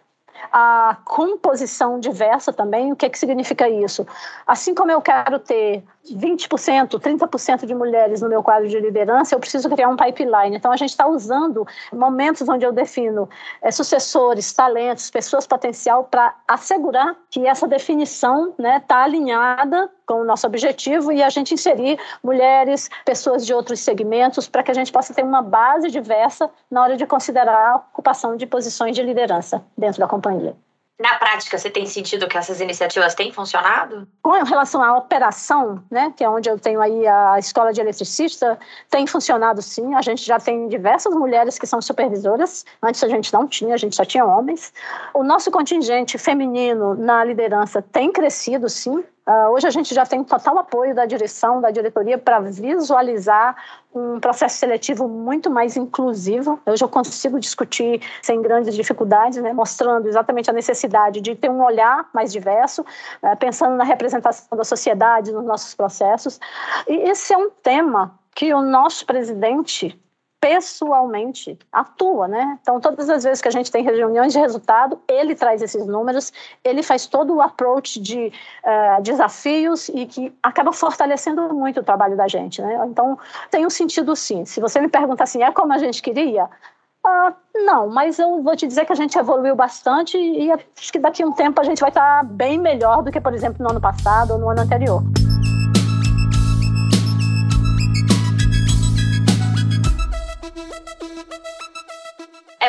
a 0.52 0.98
composição 1.06 2.00
diversa 2.00 2.54
também. 2.54 2.92
O 2.92 2.96
que, 2.96 3.06
é 3.06 3.10
que 3.10 3.20
significa 3.20 3.70
isso? 3.70 4.06
Assim 4.46 4.74
como 4.74 4.92
eu 4.92 5.02
quero 5.02 5.40
ter 5.40 5.84
20%, 6.06 7.00
30% 7.00 7.66
de 7.66 7.76
mulheres 7.76 8.22
no 8.22 8.30
meu 8.30 8.42
quadro 8.42 8.68
de 8.68 8.80
liderança, 8.80 9.36
eu 9.36 9.40
preciso 9.40 9.70
criar 9.70 9.90
um 9.90 9.96
pipeline. 9.96 10.56
Então, 10.56 10.72
a 10.72 10.78
gente 10.78 10.90
está 10.90 11.08
usando 11.08 11.68
momentos 11.92 12.48
onde 12.48 12.66
eu 12.66 12.72
defino 12.72 13.30
é, 13.62 13.72
sucessores, 13.72 14.54
talentos, 14.54 15.10
pessoas 15.10 15.46
potencial 15.46 16.06
para 16.06 16.36
assegurar 16.48 17.16
que 17.30 17.46
essa 17.46 17.68
definição 17.68 18.50
está 18.50 18.64
né, 18.64 18.80
tá 18.80 19.04
alinhada 19.04 19.90
com 20.08 20.22
o 20.22 20.26
nosso 20.26 20.48
objetivo 20.48 21.12
e 21.12 21.22
a 21.22 21.30
gente 21.30 21.54
inserir 21.54 22.00
mulheres, 22.24 22.90
pessoas 23.06 23.46
de 23.46 23.54
outros 23.54 23.82
segmentos, 23.82 24.48
para 24.48 24.64
que 24.64 24.72
a 24.72 24.74
gente 24.74 24.92
possa 24.92 25.14
ter 25.14 25.24
uma 25.24 25.42
base 25.42 25.90
diversa 25.90 26.50
na 26.72 26.82
hora 26.82 26.98
de 26.98 27.06
considerar 27.06 27.74
a 27.74 27.76
ocupação 27.76 28.36
de 28.38 28.48
posições 28.48 28.96
de 28.96 29.04
liderança 29.04 29.64
dentro 29.78 30.00
da 30.00 30.08
companhia. 30.08 30.56
Na 31.00 31.14
prática, 31.20 31.56
você 31.60 31.70
tem 31.70 31.86
sentido 31.86 32.28
que 32.28 32.36
essas 32.36 32.60
iniciativas 32.60 33.14
têm 33.14 33.32
funcionado? 33.32 34.08
Com 34.24 34.32
relação 34.32 34.82
à 34.82 34.98
operação, 34.98 35.84
né, 35.92 36.12
que 36.18 36.24
é 36.24 36.30
onde 36.30 36.50
eu 36.50 36.58
tenho 36.58 36.82
aí 36.82 37.06
a 37.06 37.38
escola 37.38 37.72
de 37.72 37.80
eletricista, 37.80 38.58
tem 38.90 39.06
funcionado 39.06 39.62
sim. 39.62 39.94
A 39.94 40.02
gente 40.02 40.26
já 40.26 40.40
tem 40.40 40.68
diversas 40.68 41.14
mulheres 41.14 41.60
que 41.60 41.68
são 41.68 41.80
supervisoras. 41.84 42.66
Antes 42.82 43.04
a 43.04 43.08
gente 43.08 43.32
não 43.32 43.48
tinha, 43.48 43.76
a 43.76 43.78
gente 43.78 43.96
só 43.96 44.04
tinha 44.04 44.26
homens. 44.26 44.74
O 45.14 45.24
nosso 45.24 45.52
contingente 45.52 46.18
feminino 46.18 46.96
na 46.96 47.24
liderança 47.24 47.80
tem 47.80 48.12
crescido 48.12 48.68
sim. 48.68 49.04
Uh, 49.28 49.52
hoje 49.52 49.68
a 49.68 49.70
gente 49.70 49.94
já 49.94 50.06
tem 50.06 50.24
total 50.24 50.58
apoio 50.58 50.96
da 50.96 51.06
direção, 51.06 51.60
da 51.60 51.70
diretoria, 51.70 52.18
para 52.18 52.40
visualizar 52.40 53.58
um 53.94 54.22
processo 54.22 54.58
seletivo 54.58 55.06
muito 55.06 55.50
mais 55.50 55.76
inclusivo. 55.76 56.58
Hoje 56.66 56.82
eu 56.82 56.88
consigo 56.88 57.38
discutir 57.38 58.02
sem 58.22 58.42
grandes 58.42 58.74
dificuldades, 58.74 59.42
né, 59.42 59.52
mostrando 59.52 60.08
exatamente 60.08 60.50
a 60.50 60.54
necessidade 60.54 61.20
de 61.20 61.36
ter 61.36 61.50
um 61.50 61.62
olhar 61.62 62.08
mais 62.14 62.32
diverso, 62.32 62.84
uh, 63.22 63.36
pensando 63.38 63.76
na 63.76 63.84
representação 63.84 64.58
da 64.58 64.64
sociedade 64.64 65.34
nos 65.34 65.44
nossos 65.44 65.76
processos. 65.76 66.40
E 66.88 66.96
esse 67.10 67.34
é 67.34 67.38
um 67.38 67.50
tema 67.50 68.18
que 68.34 68.54
o 68.54 68.62
nosso 68.62 69.06
presidente 69.06 70.00
pessoalmente 70.40 71.58
atua, 71.72 72.28
né? 72.28 72.60
Então, 72.62 72.80
todas 72.80 73.10
as 73.10 73.24
vezes 73.24 73.42
que 73.42 73.48
a 73.48 73.52
gente 73.52 73.72
tem 73.72 73.84
reuniões 73.84 74.34
de 74.34 74.40
resultado, 74.40 75.00
ele 75.08 75.36
traz 75.36 75.62
esses 75.62 75.86
números, 75.86 76.32
ele 76.64 76.84
faz 76.84 77.08
todo 77.08 77.36
o 77.36 77.42
approach 77.42 78.00
de 78.00 78.32
uh, 78.64 79.02
desafios 79.02 79.90
e 79.90 80.06
que 80.06 80.34
acaba 80.42 80.72
fortalecendo 80.72 81.54
muito 81.54 81.80
o 81.80 81.84
trabalho 81.84 82.16
da 82.16 82.28
gente, 82.28 82.62
né? 82.62 82.80
Então, 82.88 83.18
tem 83.50 83.66
um 83.66 83.70
sentido 83.70 84.16
sim. 84.16 84.46
Se 84.46 84.62
você 84.62 84.80
me 84.80 84.88
pergunta 84.88 85.24
assim, 85.24 85.42
é 85.42 85.52
como 85.52 85.74
a 85.74 85.78
gente 85.78 86.02
queria? 86.02 86.46
Uh, 87.06 87.34
não, 87.66 87.88
mas 87.90 88.20
eu 88.20 88.44
vou 88.44 88.56
te 88.56 88.68
dizer 88.68 88.86
que 88.86 88.92
a 88.92 88.96
gente 88.96 89.18
evoluiu 89.18 89.56
bastante 89.56 90.18
e 90.18 90.52
acho 90.52 90.92
que 90.92 91.00
daqui 91.00 91.24
a 91.24 91.26
um 91.26 91.32
tempo 91.32 91.60
a 91.60 91.64
gente 91.64 91.80
vai 91.80 91.90
estar 91.90 92.24
bem 92.24 92.60
melhor 92.60 93.02
do 93.02 93.12
que, 93.12 93.20
por 93.20 93.34
exemplo, 93.34 93.64
no 93.64 93.72
ano 93.72 93.82
passado 93.82 94.34
ou 94.34 94.40
no 94.40 94.50
ano 94.50 94.62
anterior. 94.62 95.02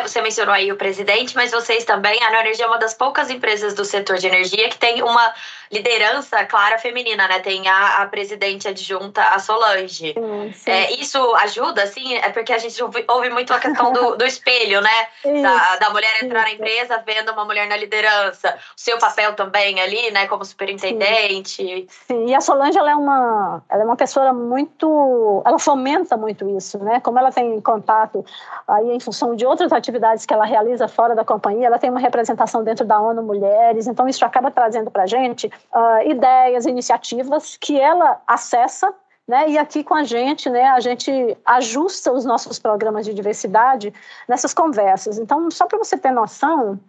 Você 0.09 0.23
mencionou 0.23 0.55
aí 0.55 0.73
o 0.73 0.77
presidente, 0.77 1.35
mas 1.37 1.50
vocês 1.50 1.85
também, 1.85 2.23
a 2.23 2.31
Neoenergia 2.31 2.65
é 2.65 2.69
uma 2.69 2.79
das 2.79 2.95
poucas 2.95 3.31
empresas 3.31 3.75
do 3.75 3.85
setor 3.85 4.19
de 4.19 4.27
energia 4.27 4.69
que 4.69 4.79
tem 4.79 5.03
uma 5.03 5.35
liderança 5.71 6.45
clara 6.47 6.79
feminina, 6.79 7.29
né? 7.29 7.41
Tem 7.41 7.67
a, 7.69 8.03
a 8.03 8.07
presidente 8.07 8.67
adjunta, 8.67 9.23
a 9.23 9.38
Solange. 9.38 10.15
Sim, 10.15 10.53
sim. 10.55 10.71
É, 10.71 10.93
isso 10.93 11.19
ajuda, 11.37 11.83
assim? 11.83 12.15
É 12.17 12.31
porque 12.31 12.53
a 12.53 12.59
gente 12.59 12.83
ouve, 12.83 13.05
ouve 13.09 13.29
muito 13.31 13.53
a 13.53 13.59
questão 13.59 13.93
do, 13.93 14.17
do 14.17 14.25
espelho, 14.25 14.81
né? 14.81 15.09
Da, 15.38 15.77
da 15.77 15.91
mulher 15.91 16.11
entrar 16.23 16.43
na 16.43 16.50
empresa 16.50 17.03
vendo 17.07 17.31
uma 17.33 17.45
mulher 17.45 17.69
na 17.69 17.77
liderança. 17.77 18.57
O 18.77 18.81
seu 18.81 18.99
papel 18.99 19.35
também 19.35 19.81
ali, 19.81 20.11
né? 20.11 20.27
Como 20.27 20.45
superintendente. 20.45 21.62
Sim, 21.62 21.87
sim. 22.07 22.27
e 22.27 22.35
a 22.35 22.41
Solange, 22.41 22.79
ela 22.79 22.91
é, 22.91 22.97
uma, 22.97 23.62
ela 23.69 23.83
é 23.83 23.85
uma 23.85 23.97
pessoa 23.97 24.33
muito... 24.33 25.43
Ela 25.47 25.59
fomenta 25.59 26.17
muito 26.17 26.49
isso, 26.57 26.79
né? 26.83 27.00
Como 27.00 27.19
ela 27.19 27.31
tem 27.31 27.61
contato 27.61 28.25
aí 28.67 28.91
em 28.91 29.00
função 29.00 29.37
de 29.37 29.47
outras 29.47 29.73
atividades 29.73 29.98
que 30.26 30.35
ela 30.35 30.45
realiza 30.45 30.88
fora 30.88 31.14
da 31.14 31.25
companhia, 31.25 31.67
ela 31.67 31.78
tem 31.78 31.90
uma 31.90 32.00
representação 32.00 32.62
dentro 32.62 32.85
da 32.85 33.00
ONU 33.00 33.23
Mulheres, 33.23 33.87
então 33.87 34.09
isso 34.09 34.25
acaba 34.25 34.50
trazendo 34.50 34.90
para 34.90 35.05
a 35.05 35.07
gente 35.07 35.47
uh, 35.47 36.09
ideias, 36.09 36.67
iniciativas 36.67 37.57
que 37.57 37.78
ela 37.78 38.21
acessa 38.26 38.93
né? 39.26 39.50
E 39.50 39.59
aqui 39.59 39.85
com 39.85 39.95
a 39.95 40.05
gente, 40.05 40.49
né, 40.49 40.64
a 40.71 40.81
gente 40.81 41.37
ajusta 41.45 42.11
os 42.11 42.25
nossos 42.25 42.59
programas 42.59 43.05
de 43.05 43.12
diversidade 43.12 43.93
nessas 44.26 44.55
conversas. 44.55 45.19
Então, 45.19 45.50
só 45.50 45.67
para 45.67 45.76
você 45.76 45.99
ter 45.99 46.11
noção, 46.11 46.81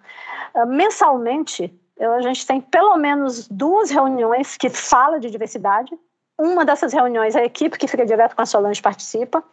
uh, 0.56 0.66
mensalmente 0.66 1.70
a 2.00 2.22
gente 2.22 2.48
tem 2.48 2.62
pelo 2.62 2.96
menos 2.96 3.46
duas 3.50 3.92
reuniões 3.92 4.56
que 4.56 4.70
fala 4.70 5.20
de 5.20 5.30
diversidade 5.30 5.98
uma 6.40 6.64
dessas 6.64 6.94
reuniões, 6.94 7.36
a 7.36 7.44
equipe 7.44 7.78
que 7.78 7.86
fica 7.86 8.06
direto 8.06 8.34
com 8.34 8.42
a 8.42 8.46
Solange 8.46 8.82
participa. 8.82 9.44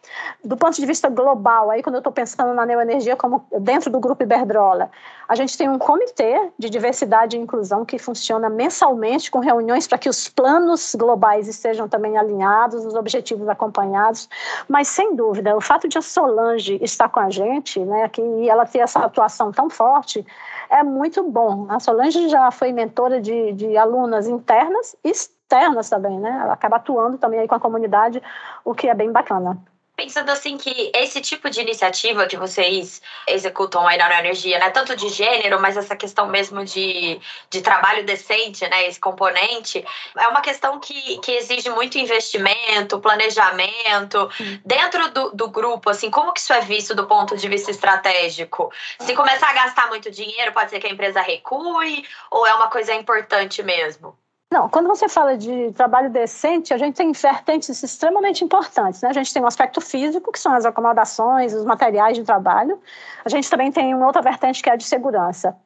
Do 0.44 0.56
ponto 0.56 0.76
de 0.76 0.86
vista 0.86 1.08
global, 1.08 1.68
aí 1.68 1.82
quando 1.82 1.96
eu 1.96 1.98
estou 1.98 2.12
pensando 2.12 2.54
na 2.54 2.64
neoenergia 2.64 3.16
como 3.16 3.44
dentro 3.58 3.90
do 3.90 3.98
grupo 3.98 4.22
Iberdrola, 4.22 4.88
a 5.28 5.34
gente 5.34 5.58
tem 5.58 5.68
um 5.68 5.80
comitê 5.80 6.48
de 6.56 6.70
diversidade 6.70 7.36
e 7.36 7.40
inclusão 7.40 7.84
que 7.84 7.98
funciona 7.98 8.48
mensalmente 8.48 9.32
com 9.32 9.40
reuniões 9.40 9.88
para 9.88 9.98
que 9.98 10.08
os 10.08 10.28
planos 10.28 10.94
globais 10.94 11.48
estejam 11.48 11.88
também 11.88 12.16
alinhados, 12.16 12.86
os 12.86 12.94
objetivos 12.94 13.48
acompanhados. 13.48 14.28
Mas 14.68 14.86
sem 14.86 15.16
dúvida, 15.16 15.56
o 15.56 15.60
fato 15.60 15.88
de 15.88 15.98
a 15.98 16.02
Solange 16.02 16.78
estar 16.80 17.08
com 17.08 17.18
a 17.18 17.28
gente, 17.28 17.80
né, 17.80 18.08
que 18.08 18.48
ela 18.48 18.64
ter 18.64 18.78
essa 18.78 19.00
atuação 19.00 19.50
tão 19.50 19.68
forte, 19.68 20.24
é 20.70 20.84
muito 20.84 21.24
bom. 21.24 21.66
A 21.68 21.80
Solange 21.80 22.28
já 22.28 22.48
foi 22.52 22.70
mentora 22.70 23.20
de, 23.20 23.52
de 23.54 23.76
alunas 23.76 24.28
internas 24.28 24.94
e 25.02 25.12
externas 25.46 25.88
também, 25.88 26.18
né? 26.18 26.40
Ela 26.42 26.52
acaba 26.52 26.76
atuando 26.76 27.16
também 27.16 27.40
aí 27.40 27.48
com 27.48 27.54
a 27.54 27.60
comunidade, 27.60 28.22
o 28.64 28.74
que 28.74 28.88
é 28.88 28.94
bem 28.94 29.10
bacana. 29.10 29.56
Pensando 29.96 30.28
assim 30.28 30.58
que 30.58 30.92
esse 30.94 31.22
tipo 31.22 31.48
de 31.48 31.62
iniciativa 31.62 32.26
que 32.26 32.36
vocês 32.36 33.00
executam 33.26 33.86
aí 33.88 33.96
na 33.96 34.18
energia, 34.18 34.58
né, 34.58 34.68
tanto 34.68 34.94
de 34.94 35.08
gênero, 35.08 35.58
mas 35.58 35.74
essa 35.74 35.96
questão 35.96 36.26
mesmo 36.28 36.62
de, 36.66 37.18
de 37.48 37.62
trabalho 37.62 38.04
decente, 38.04 38.68
né, 38.68 38.86
esse 38.86 39.00
componente, 39.00 39.82
é 40.18 40.28
uma 40.28 40.42
questão 40.42 40.78
que, 40.78 41.18
que 41.20 41.32
exige 41.32 41.70
muito 41.70 41.96
investimento, 41.96 43.00
planejamento. 43.00 44.28
Hum. 44.38 44.60
Dentro 44.66 45.10
do, 45.12 45.30
do 45.30 45.48
grupo, 45.48 45.88
assim, 45.88 46.10
como 46.10 46.34
que 46.34 46.40
isso 46.40 46.52
é 46.52 46.60
visto 46.60 46.94
do 46.94 47.06
ponto 47.06 47.34
de 47.34 47.48
vista 47.48 47.70
estratégico? 47.70 48.70
Se 49.00 49.14
começar 49.14 49.48
a 49.48 49.54
gastar 49.54 49.88
muito 49.88 50.10
dinheiro, 50.10 50.52
pode 50.52 50.68
ser 50.68 50.78
que 50.78 50.88
a 50.88 50.92
empresa 50.92 51.22
recue 51.22 52.06
ou 52.30 52.46
é 52.46 52.52
uma 52.52 52.68
coisa 52.68 52.92
importante 52.92 53.62
mesmo? 53.62 54.14
Não, 54.52 54.68
quando 54.68 54.86
você 54.86 55.08
fala 55.08 55.36
de 55.36 55.72
trabalho 55.72 56.08
decente, 56.08 56.72
a 56.72 56.78
gente 56.78 56.94
tem 56.94 57.10
vertentes 57.10 57.82
extremamente 57.82 58.44
importantes. 58.44 59.02
Né? 59.02 59.08
A 59.08 59.12
gente 59.12 59.32
tem 59.32 59.42
um 59.42 59.46
aspecto 59.46 59.80
físico, 59.80 60.30
que 60.30 60.38
são 60.38 60.52
as 60.52 60.64
acomodações, 60.64 61.52
os 61.52 61.64
materiais 61.64 62.16
de 62.16 62.22
trabalho. 62.22 62.80
A 63.24 63.28
gente 63.28 63.50
também 63.50 63.72
tem 63.72 63.92
uma 63.92 64.06
outra 64.06 64.22
vertente 64.22 64.62
que 64.62 64.70
é 64.70 64.74
a 64.74 64.76
de 64.76 64.84
segurança. 64.84 65.56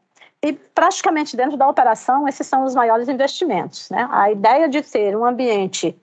E 0.42 0.54
praticamente 0.54 1.37
dentro 1.37 1.58
da 1.58 1.68
operação, 1.68 2.26
esses 2.26 2.46
são 2.46 2.64
os 2.64 2.75
maiores 2.75 3.08
investimentos. 3.08 3.90
Né? 3.90 4.08
A 4.10 4.30
ideia 4.30 4.66
de 4.66 4.80
ter 4.80 5.14
um 5.14 5.26
ambiente 5.26 5.94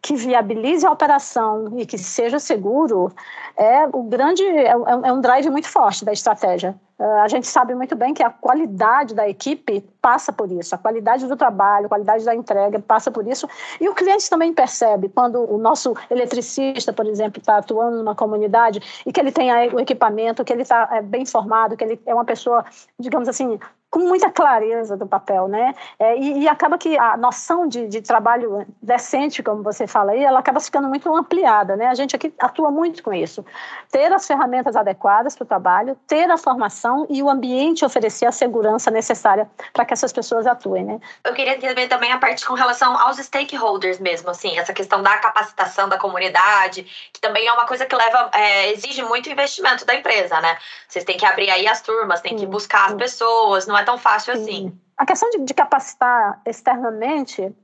que 0.00 0.16
viabilize 0.16 0.86
a 0.86 0.90
operação 0.90 1.78
e 1.78 1.84
que 1.84 1.98
seja 1.98 2.38
seguro 2.38 3.12
é 3.56 3.86
o 3.86 4.02
grande 4.02 4.44
é, 4.44 4.70
é 4.70 5.12
um 5.12 5.20
drive 5.20 5.48
muito 5.50 5.68
forte 5.68 6.04
da 6.04 6.12
estratégia. 6.12 6.74
Uh, 6.98 7.22
a 7.22 7.28
gente 7.28 7.46
sabe 7.46 7.74
muito 7.74 7.96
bem 7.96 8.14
que 8.14 8.22
a 8.22 8.30
qualidade 8.30 9.14
da 9.14 9.28
equipe 9.28 9.80
passa 10.00 10.32
por 10.32 10.50
isso, 10.52 10.74
a 10.74 10.78
qualidade 10.78 11.26
do 11.26 11.36
trabalho, 11.36 11.86
a 11.86 11.88
qualidade 11.88 12.24
da 12.24 12.34
entrega 12.34 12.78
passa 12.78 13.10
por 13.10 13.26
isso, 13.26 13.48
e 13.80 13.88
o 13.88 13.94
cliente 13.94 14.30
também 14.30 14.52
percebe 14.52 15.08
quando 15.08 15.40
o 15.52 15.58
nosso 15.58 15.94
eletricista, 16.08 16.92
por 16.92 17.06
exemplo, 17.06 17.40
está 17.40 17.56
atuando 17.56 17.96
numa 17.96 18.14
comunidade 18.14 18.80
e 19.04 19.12
que 19.12 19.18
ele 19.18 19.32
tem 19.32 19.50
o 19.72 19.80
equipamento, 19.80 20.44
que 20.44 20.52
ele 20.52 20.62
está 20.62 20.88
é, 20.92 21.02
bem 21.02 21.26
formado, 21.26 21.76
que 21.76 21.82
ele 21.82 22.00
é 22.06 22.14
uma 22.14 22.24
pessoa, 22.24 22.64
digamos 22.98 23.28
assim, 23.28 23.58
com 23.94 24.00
muita 24.00 24.28
clareza 24.28 24.96
do 24.96 25.06
papel, 25.06 25.46
né? 25.46 25.72
É, 26.00 26.18
e, 26.18 26.40
e, 26.40 26.48
acaba 26.48 26.76
que 26.76 26.98
a 26.98 27.16
noção 27.16 27.68
de, 27.68 27.86
de, 27.86 28.02
trabalho 28.02 28.66
decente, 28.82 29.40
como 29.40 29.62
você 29.62 29.86
fala 29.86 30.10
aí, 30.10 30.24
ela 30.24 30.40
acaba 30.40 30.58
ficando 30.58 30.88
muito 30.88 31.14
ampliada, 31.14 31.76
né? 31.76 31.86
A 31.86 31.94
gente 31.94 32.16
aqui 32.16 32.34
atua 32.40 32.72
muito 32.72 33.04
com 33.04 33.14
isso. 33.14 33.46
Ter 33.92 34.12
as 34.12 34.26
ferramentas 34.26 34.74
adequadas 34.74 35.36
para 35.36 35.44
o 35.44 35.46
trabalho, 35.46 35.96
ter 36.08 36.28
a 36.28 36.36
formação 36.36 37.06
e 37.08 37.22
o 37.22 37.30
ambiente 37.30 37.84
oferecer 37.84 38.26
a 38.26 38.32
segurança 38.32 38.90
necessária 38.90 39.48
para 39.72 39.84
que 39.84 39.92
essas 39.92 40.12
pessoas 40.12 40.44
atuem, 40.44 40.84
né? 40.84 41.00
Eu 41.22 41.32
queria 41.32 41.54
entender 41.54 41.86
também 41.86 42.10
a 42.10 42.18
parte 42.18 42.44
com 42.44 42.54
relação 42.54 42.98
aos 42.98 43.18
stakeholders 43.18 44.00
mesmo, 44.00 44.28
assim, 44.28 44.58
essa 44.58 44.72
questão 44.72 45.04
da 45.04 45.16
capacitação 45.18 45.88
da 45.88 45.98
comunidade, 45.98 46.82
que 47.12 47.20
também 47.20 47.46
é 47.46 47.52
uma 47.52 47.64
coisa 47.64 47.86
que 47.86 47.94
leva, 47.94 48.28
é, 48.32 48.72
exige 48.72 49.04
muito 49.04 49.30
investimento 49.30 49.86
da 49.86 49.94
empresa, 49.94 50.40
né? 50.40 50.58
Vocês 50.88 51.04
têm 51.04 51.16
que 51.16 51.24
abrir 51.24 51.48
aí 51.48 51.68
as 51.68 51.80
turmas, 51.80 52.20
têm 52.20 52.34
que 52.34 52.44
buscar 52.44 52.86
as 52.86 52.94
pessoas, 52.94 53.68
não 53.68 53.78
é 53.78 53.83
tão 53.84 53.98
fácil 53.98 54.34
assim. 54.34 54.78
A 54.96 55.04
questão 55.04 55.28
de, 55.30 55.38
de 55.38 55.54
capacitar 55.54 56.40
externamente 56.46 57.54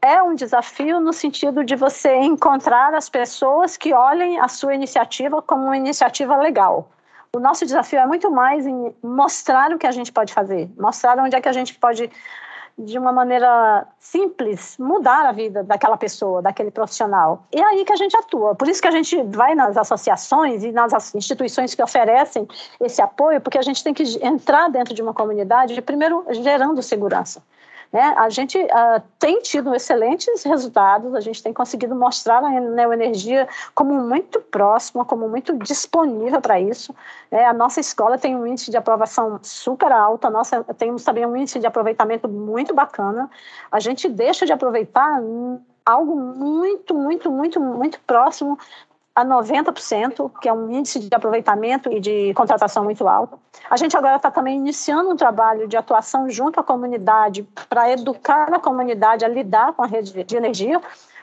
é 0.00 0.22
um 0.22 0.34
desafio 0.34 1.00
no 1.00 1.12
sentido 1.12 1.64
de 1.64 1.74
você 1.74 2.14
encontrar 2.16 2.94
as 2.94 3.08
pessoas 3.08 3.76
que 3.76 3.92
olhem 3.92 4.38
a 4.38 4.48
sua 4.48 4.74
iniciativa 4.74 5.42
como 5.42 5.64
uma 5.64 5.76
iniciativa 5.76 6.36
legal. 6.36 6.90
O 7.34 7.40
nosso 7.40 7.66
desafio 7.66 7.98
é 7.98 8.06
muito 8.06 8.30
mais 8.30 8.66
em 8.66 8.94
mostrar 9.02 9.72
o 9.72 9.78
que 9.78 9.86
a 9.86 9.92
gente 9.92 10.10
pode 10.12 10.32
fazer, 10.32 10.70
mostrar 10.78 11.18
onde 11.18 11.36
é 11.36 11.40
que 11.40 11.48
a 11.48 11.52
gente 11.52 11.74
pode 11.74 12.10
de 12.78 12.96
uma 12.98 13.12
maneira 13.12 13.86
simples, 13.98 14.76
mudar 14.78 15.26
a 15.26 15.32
vida 15.32 15.64
daquela 15.64 15.96
pessoa, 15.96 16.40
daquele 16.40 16.70
profissional. 16.70 17.44
E 17.52 17.60
é 17.60 17.64
aí 17.64 17.84
que 17.84 17.92
a 17.92 17.96
gente 17.96 18.16
atua. 18.16 18.54
Por 18.54 18.68
isso 18.68 18.80
que 18.80 18.86
a 18.88 18.92
gente 18.92 19.20
vai 19.24 19.54
nas 19.54 19.76
associações 19.76 20.62
e 20.62 20.70
nas 20.70 21.14
instituições 21.14 21.74
que 21.74 21.82
oferecem 21.82 22.46
esse 22.80 23.02
apoio, 23.02 23.40
porque 23.40 23.58
a 23.58 23.62
gente 23.62 23.82
tem 23.82 23.92
que 23.92 24.04
entrar 24.24 24.68
dentro 24.70 24.94
de 24.94 25.02
uma 25.02 25.12
comunidade, 25.12 25.80
primeiro 25.82 26.24
gerando 26.30 26.80
segurança. 26.82 27.42
Né? 27.92 28.02
A 28.18 28.28
gente 28.28 28.58
uh, 28.58 29.02
tem 29.18 29.40
tido 29.40 29.74
excelentes 29.74 30.42
resultados, 30.42 31.14
a 31.14 31.20
gente 31.20 31.42
tem 31.42 31.52
conseguido 31.52 31.94
mostrar 31.94 32.44
a 32.44 32.60
neoenergia 32.60 33.48
como 33.74 33.94
muito 33.94 34.40
próxima, 34.40 35.04
como 35.04 35.28
muito 35.28 35.56
disponível 35.58 36.40
para 36.40 36.60
isso. 36.60 36.94
Né? 37.30 37.44
A 37.44 37.52
nossa 37.52 37.80
escola 37.80 38.18
tem 38.18 38.36
um 38.36 38.46
índice 38.46 38.70
de 38.70 38.76
aprovação 38.76 39.38
super 39.42 39.90
alto, 39.90 40.26
a 40.26 40.30
nossa, 40.30 40.62
temos 40.76 41.02
também 41.02 41.24
um 41.24 41.36
índice 41.36 41.58
de 41.58 41.66
aproveitamento 41.66 42.28
muito 42.28 42.74
bacana. 42.74 43.30
A 43.72 43.80
gente 43.80 44.08
deixa 44.08 44.44
de 44.44 44.52
aproveitar 44.52 45.22
algo 45.84 46.14
muito, 46.14 46.94
muito, 46.94 47.30
muito, 47.30 47.58
muito 47.58 47.98
próximo 48.06 48.58
a 49.18 49.24
90%, 49.24 50.30
que 50.40 50.48
é 50.48 50.52
um 50.52 50.70
índice 50.70 51.00
de 51.00 51.12
aproveitamento 51.12 51.90
e 51.90 51.98
de 51.98 52.32
contratação 52.34 52.84
muito 52.84 53.08
alto. 53.08 53.36
A 53.68 53.76
gente 53.76 53.96
agora 53.96 54.14
está 54.14 54.30
também 54.30 54.56
iniciando 54.56 55.10
um 55.10 55.16
trabalho 55.16 55.66
de 55.66 55.76
atuação 55.76 56.30
junto 56.30 56.60
à 56.60 56.62
comunidade 56.62 57.42
para 57.68 57.90
educar 57.90 58.54
a 58.54 58.60
comunidade 58.60 59.24
a 59.24 59.28
lidar 59.28 59.72
com 59.72 59.82
a 59.82 59.86
rede 59.86 60.22
de 60.22 60.36
energia 60.36 60.80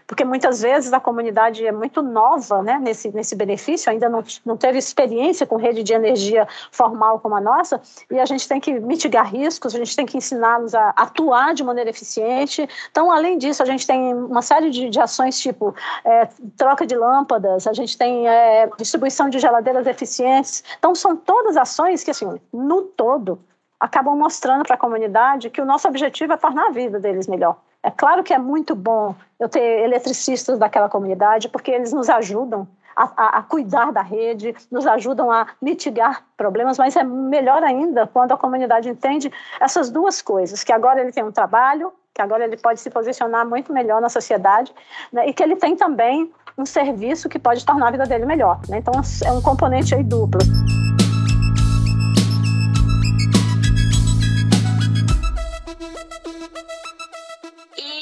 porque 0.07 0.23
muitas 0.23 0.61
vezes 0.61 0.93
a 0.93 0.99
comunidade 0.99 1.65
é 1.65 1.71
muito 1.71 2.01
nova 2.01 2.61
né, 2.61 2.79
nesse, 2.81 3.09
nesse 3.11 3.35
benefício, 3.35 3.91
ainda 3.91 4.07
não, 4.07 4.23
não 4.45 4.55
teve 4.57 4.77
experiência 4.77 5.45
com 5.45 5.55
rede 5.55 5.83
de 5.83 5.93
energia 5.93 6.47
formal 6.71 7.19
como 7.19 7.35
a 7.35 7.41
nossa, 7.41 7.81
e 8.11 8.19
a 8.19 8.25
gente 8.25 8.47
tem 8.47 8.59
que 8.59 8.79
mitigar 8.79 9.31
riscos, 9.31 9.73
a 9.73 9.77
gente 9.77 9.95
tem 9.95 10.05
que 10.05 10.17
ensiná-los 10.17 10.75
a 10.75 10.89
atuar 10.95 11.53
de 11.53 11.63
maneira 11.63 11.89
eficiente. 11.89 12.67
Então, 12.91 13.11
além 13.11 13.37
disso, 13.37 13.63
a 13.63 13.65
gente 13.65 13.85
tem 13.85 14.13
uma 14.13 14.41
série 14.41 14.69
de, 14.69 14.89
de 14.89 14.99
ações 14.99 15.39
tipo 15.39 15.75
é, 16.03 16.27
troca 16.57 16.85
de 16.85 16.95
lâmpadas, 16.95 17.67
a 17.67 17.73
gente 17.73 17.97
tem 17.97 18.27
é, 18.27 18.69
distribuição 18.77 19.29
de 19.29 19.39
geladeiras 19.39 19.87
eficientes. 19.87 20.63
Então, 20.77 20.93
são 20.93 21.15
todas 21.15 21.57
ações 21.57 22.03
que, 22.03 22.11
assim, 22.11 22.39
no 22.53 22.83
todo, 22.83 23.39
acabam 23.79 24.17
mostrando 24.17 24.63
para 24.63 24.75
a 24.75 24.77
comunidade 24.77 25.49
que 25.49 25.61
o 25.61 25.65
nosso 25.65 25.87
objetivo 25.87 26.33
é 26.33 26.37
tornar 26.37 26.67
a 26.67 26.71
vida 26.71 26.99
deles 26.99 27.27
melhor. 27.27 27.57
É 27.85 27.91
claro 27.91 28.23
que 28.23 28.33
é 28.33 28.39
muito 28.39 28.73
bom 28.73 29.13
eu 29.39 29.47
ter 29.47 29.83
eletricistas 29.83 30.57
daquela 30.57 30.89
comunidade, 30.89 31.47
porque 31.47 31.69
eles 31.69 31.93
nos 31.93 32.09
ajudam 32.09 32.67
a, 32.95 33.03
a, 33.15 33.37
a, 33.37 33.43
cuidar 33.43 33.91
da 33.91 34.01
rede, 34.01 34.55
nos 34.71 34.87
ajudam 34.87 35.29
a 35.29 35.45
mitigar 35.61 36.23
problemas, 36.35 36.79
mas 36.79 36.95
é 36.95 37.03
melhor 37.03 37.61
ainda 37.61 38.07
quando 38.07 38.31
a 38.31 38.37
comunidade 38.37 38.89
entende 38.89 39.31
essas 39.61 39.91
duas 39.91 40.19
coisas, 40.19 40.63
que 40.63 40.73
agora 40.73 40.99
ele 40.99 41.11
tem 41.11 41.23
um 41.23 41.31
trabalho, 41.31 41.93
que 42.11 42.23
agora 42.23 42.43
ele 42.43 42.57
pode 42.57 42.79
se 42.79 42.89
posicionar 42.89 43.47
muito 43.47 43.71
melhor 43.71 44.01
na 44.01 44.09
sociedade, 44.09 44.73
né, 45.13 45.27
e 45.27 45.33
que 45.33 45.43
ele 45.43 45.55
tem 45.55 45.75
também 45.75 46.33
um 46.57 46.65
serviço 46.65 47.29
que 47.29 47.37
pode 47.37 47.63
tornar 47.63 47.89
a 47.89 47.91
vida 47.91 48.05
dele 48.05 48.25
melhor. 48.25 48.61
Né? 48.67 48.79
Então 48.79 48.93
é 49.23 49.31
um 49.31 49.43
componente 49.43 49.93
aí 49.93 50.03
duplo. 50.03 50.39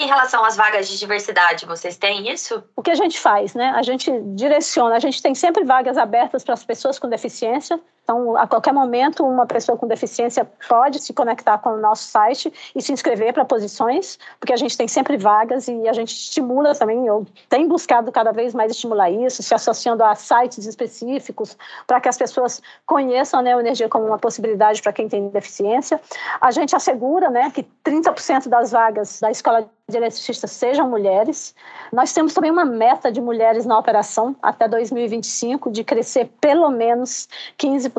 Em 0.03 0.07
relação 0.07 0.43
às 0.43 0.55
vagas 0.55 0.89
de 0.89 0.99
diversidade, 0.99 1.65
vocês 1.65 1.97
têm 1.97 2.31
isso? 2.31 2.63
O 2.75 2.81
que 2.81 2.91
a 2.91 2.95
gente 2.95 3.19
faz, 3.19 3.55
né? 3.55 3.71
A 3.75 3.81
gente 3.81 4.11
direciona, 4.35 4.95
a 4.95 4.99
gente 4.99 5.21
tem 5.21 5.33
sempre 5.33 5.63
vagas 5.63 5.97
abertas 5.97 6.43
para 6.43 6.53
as 6.53 6.63
pessoas 6.63 6.99
com 6.99 7.09
deficiência, 7.09 7.79
então, 8.03 8.35
a 8.35 8.45
qualquer 8.45 8.73
momento, 8.73 9.25
uma 9.25 9.45
pessoa 9.45 9.77
com 9.77 9.87
deficiência 9.87 10.45
pode 10.67 10.99
se 10.99 11.13
conectar 11.13 11.57
com 11.59 11.69
o 11.69 11.77
nosso 11.77 12.03
site 12.03 12.51
e 12.75 12.81
se 12.81 12.91
inscrever 12.91 13.33
para 13.33 13.45
posições, 13.45 14.19
porque 14.39 14.51
a 14.51 14.57
gente 14.57 14.77
tem 14.77 14.89
sempre 14.89 15.15
vagas 15.15 15.69
e 15.69 15.87
a 15.87 15.93
gente 15.93 16.13
estimula 16.13 16.75
também, 16.75 17.07
eu 17.07 17.25
tenho 17.47 17.67
buscado 17.69 18.11
cada 18.11 18.33
vez 18.33 18.53
mais 18.53 18.71
estimular 18.71 19.09
isso, 19.09 19.41
se 19.41 19.53
associando 19.53 20.03
a 20.03 20.13
sites 20.15 20.65
específicos 20.65 21.57
para 21.87 22.01
que 22.01 22.09
as 22.09 22.17
pessoas 22.17 22.61
conheçam 22.85 23.39
a 23.39 23.43
neoenergia 23.43 23.87
como 23.87 24.05
uma 24.05 24.19
possibilidade 24.19 24.81
para 24.81 24.91
quem 24.91 25.07
tem 25.07 25.29
deficiência. 25.29 25.99
A 26.41 26.51
gente 26.51 26.75
assegura 26.75 27.29
né, 27.29 27.51
que 27.51 27.65
30% 27.85 28.49
das 28.49 28.71
vagas 28.71 29.21
da 29.21 29.31
escola 29.31 29.69
de 29.89 29.97
eletricistas 29.97 30.51
sejam 30.51 30.89
mulheres. 30.89 31.53
Nós 31.91 32.13
temos 32.13 32.33
também 32.33 32.49
uma 32.49 32.63
meta 32.63 33.11
de 33.11 33.19
mulheres 33.19 33.65
na 33.65 33.77
operação 33.77 34.33
até 34.41 34.67
2025 34.67 35.69
de 35.69 35.83
crescer 35.83 36.29
pelo 36.39 36.69
menos 36.69 37.27
15% 37.59 37.92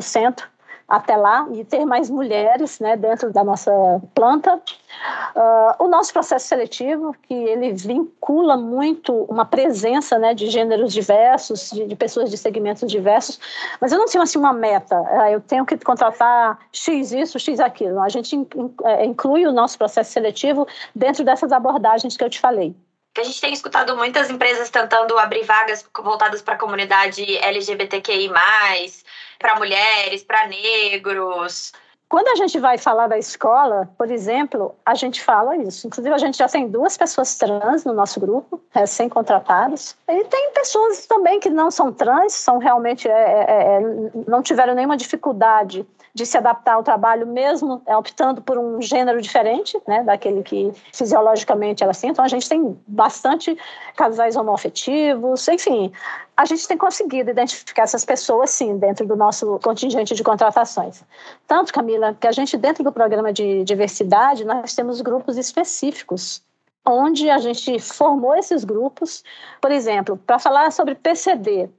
até 0.87 1.15
lá 1.17 1.47
e 1.51 1.63
ter 1.65 1.83
mais 1.83 2.09
mulheres 2.09 2.79
né, 2.79 2.95
dentro 2.95 3.31
da 3.31 3.43
nossa 3.43 3.71
planta. 4.13 4.55
Uh, 5.35 5.83
o 5.83 5.87
nosso 5.87 6.13
processo 6.13 6.47
seletivo, 6.47 7.15
que 7.23 7.33
ele 7.33 7.73
vincula 7.73 8.55
muito 8.55 9.13
uma 9.23 9.45
presença 9.45 10.17
né, 10.19 10.33
de 10.33 10.47
gêneros 10.47 10.93
diversos, 10.93 11.71
de, 11.71 11.85
de, 11.85 11.95
pessoas 11.95 12.29
de 12.29 12.37
segmentos 12.37 12.89
diversos, 12.89 13.39
mas 13.81 13.91
eu 13.91 13.97
não 13.97 14.05
tenho 14.05 14.23
assim 14.23 14.37
uma 14.37 14.53
meta, 14.53 14.99
uh, 15.01 15.31
eu 15.31 15.41
tenho 15.41 15.65
que 15.65 15.77
contratar 15.77 16.59
X 16.71 17.11
isso, 17.11 17.39
X 17.39 17.59
aquilo. 17.59 17.99
A 17.99 18.09
gente 18.09 18.35
é, 18.83 19.05
inclui 19.05 19.45
o 19.45 19.51
nosso 19.51 19.77
processo 19.77 20.11
seletivo 20.11 20.67
dentro 20.93 21.23
dessas 21.23 21.51
abordagens 21.51 22.15
que 22.15 22.23
eu 22.23 22.29
te 22.29 22.39
falei 22.39 22.75
que 23.15 23.21
a 23.21 23.23
gente 23.23 23.39
tem 23.39 23.53
escutado 23.53 23.95
muitas 23.95 24.29
empresas 24.29 24.69
tentando 24.69 25.17
abrir 25.17 25.45
vagas 25.45 25.87
voltadas 25.97 26.41
para 26.41 26.55
a 26.55 26.57
comunidade 26.57 27.37
LGBTQI+, 27.37 28.29
para 29.39 29.55
mulheres, 29.55 30.21
para 30.21 30.45
negros. 30.47 31.71
Quando 32.09 32.27
a 32.27 32.35
gente 32.35 32.59
vai 32.59 32.77
falar 32.77 33.07
da 33.07 33.17
escola, 33.17 33.89
por 33.97 34.11
exemplo, 34.11 34.75
a 34.85 34.93
gente 34.95 35.23
fala 35.23 35.55
isso. 35.55 35.87
Inclusive, 35.87 36.13
a 36.13 36.17
gente 36.17 36.37
já 36.37 36.47
tem 36.49 36.67
duas 36.67 36.97
pessoas 36.97 37.35
trans 37.37 37.85
no 37.85 37.93
nosso 37.93 38.19
grupo, 38.19 38.61
recém-contratadas. 38.69 39.95
E 40.09 40.23
tem 40.25 40.51
pessoas 40.51 41.07
também 41.07 41.39
que 41.39 41.49
não 41.49 41.71
são 41.71 41.93
trans, 41.93 42.33
são 42.33 42.57
realmente 42.57 43.07
é, 43.07 43.11
é, 43.11 43.77
é, 43.77 43.79
não 44.27 44.43
tiveram 44.43 44.75
nenhuma 44.75 44.97
dificuldade 44.97 45.87
de 46.15 46.25
se 46.25 46.37
adaptar 46.37 46.75
ao 46.75 46.83
trabalho, 46.83 47.27
mesmo 47.27 47.81
optando 47.85 48.41
por 48.41 48.57
um 48.57 48.81
gênero 48.81 49.21
diferente, 49.21 49.77
né, 49.85 50.01
daquele 50.01 50.41
que 50.41 50.71
fisiologicamente 50.93 51.83
ela 51.83 51.91
assim. 51.91 52.07
Então, 52.07 52.23
a 52.23 52.27
gente 52.29 52.47
tem 52.47 52.79
bastante 52.87 53.57
casais 53.97 54.37
homoafetivos, 54.37 55.45
enfim, 55.49 55.91
a 56.37 56.45
gente 56.45 56.65
tem 56.65 56.77
conseguido 56.77 57.31
identificar 57.31 57.83
essas 57.83 58.05
pessoas, 58.05 58.49
sim, 58.49 58.77
dentro 58.77 59.05
do 59.05 59.17
nosso 59.17 59.59
contingente 59.61 60.15
de 60.15 60.23
contratações. 60.23 61.03
Tanto, 61.45 61.73
Camila, 61.73 62.15
que 62.17 62.27
a 62.27 62.31
gente, 62.31 62.55
dentro 62.55 62.81
do 62.81 62.93
programa 62.93 63.33
de 63.33 63.65
diversidade, 63.65 64.45
nós 64.45 64.73
temos 64.73 65.01
grupos 65.01 65.35
específicos 65.37 66.41
onde 66.87 67.29
a 67.29 67.39
gente 67.39 67.77
formou 67.79 68.35
esses 68.35 68.63
grupos, 68.63 69.21
por 69.59 69.71
exemplo, 69.71 70.17
para 70.25 70.39
falar 70.39 70.71
sobre 70.71 70.95
PCD. 70.95 71.69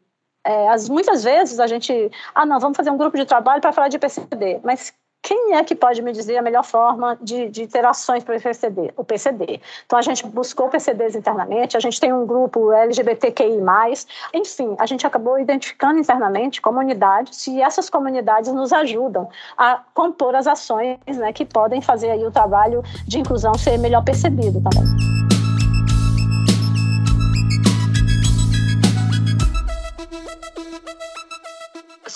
É, 0.46 0.68
as, 0.68 0.88
muitas 0.88 1.24
vezes 1.24 1.58
a 1.58 1.66
gente, 1.66 2.10
ah, 2.32 2.46
não, 2.46 2.60
vamos 2.60 2.76
fazer 2.76 2.90
um 2.90 2.96
grupo 2.96 3.16
de 3.16 3.24
trabalho 3.24 3.60
para 3.60 3.72
falar 3.72 3.88
de 3.88 3.98
PCD, 3.98 4.60
mas 4.62 4.94
quem 5.20 5.56
é 5.56 5.64
que 5.64 5.74
pode 5.74 6.00
me 6.02 6.12
dizer 6.12 6.36
a 6.36 6.42
melhor 6.42 6.62
forma 6.62 7.18
de, 7.20 7.48
de 7.48 7.66
ter 7.66 7.84
ações 7.84 8.22
para 8.22 8.36
o 8.36 8.40
PCD? 8.40 8.94
O 8.96 9.02
PCD. 9.02 9.60
Então, 9.84 9.98
a 9.98 10.02
gente 10.02 10.24
buscou 10.24 10.68
PCDs 10.68 11.16
internamente, 11.16 11.76
a 11.76 11.80
gente 11.80 11.98
tem 11.98 12.12
um 12.12 12.24
grupo 12.24 12.70
LGBTQI+, 12.70 13.60
enfim, 14.32 14.76
a 14.78 14.86
gente 14.86 15.04
acabou 15.04 15.36
identificando 15.36 15.98
internamente 15.98 16.62
comunidades 16.62 17.44
e 17.48 17.60
essas 17.60 17.90
comunidades 17.90 18.52
nos 18.52 18.72
ajudam 18.72 19.28
a 19.58 19.82
compor 19.92 20.36
as 20.36 20.46
ações 20.46 20.96
né, 21.08 21.32
que 21.32 21.44
podem 21.44 21.82
fazer 21.82 22.12
aí 22.12 22.24
o 22.24 22.30
trabalho 22.30 22.84
de 23.04 23.18
inclusão 23.18 23.54
ser 23.54 23.78
melhor 23.78 24.04
percebido 24.04 24.62
também. 24.62 25.25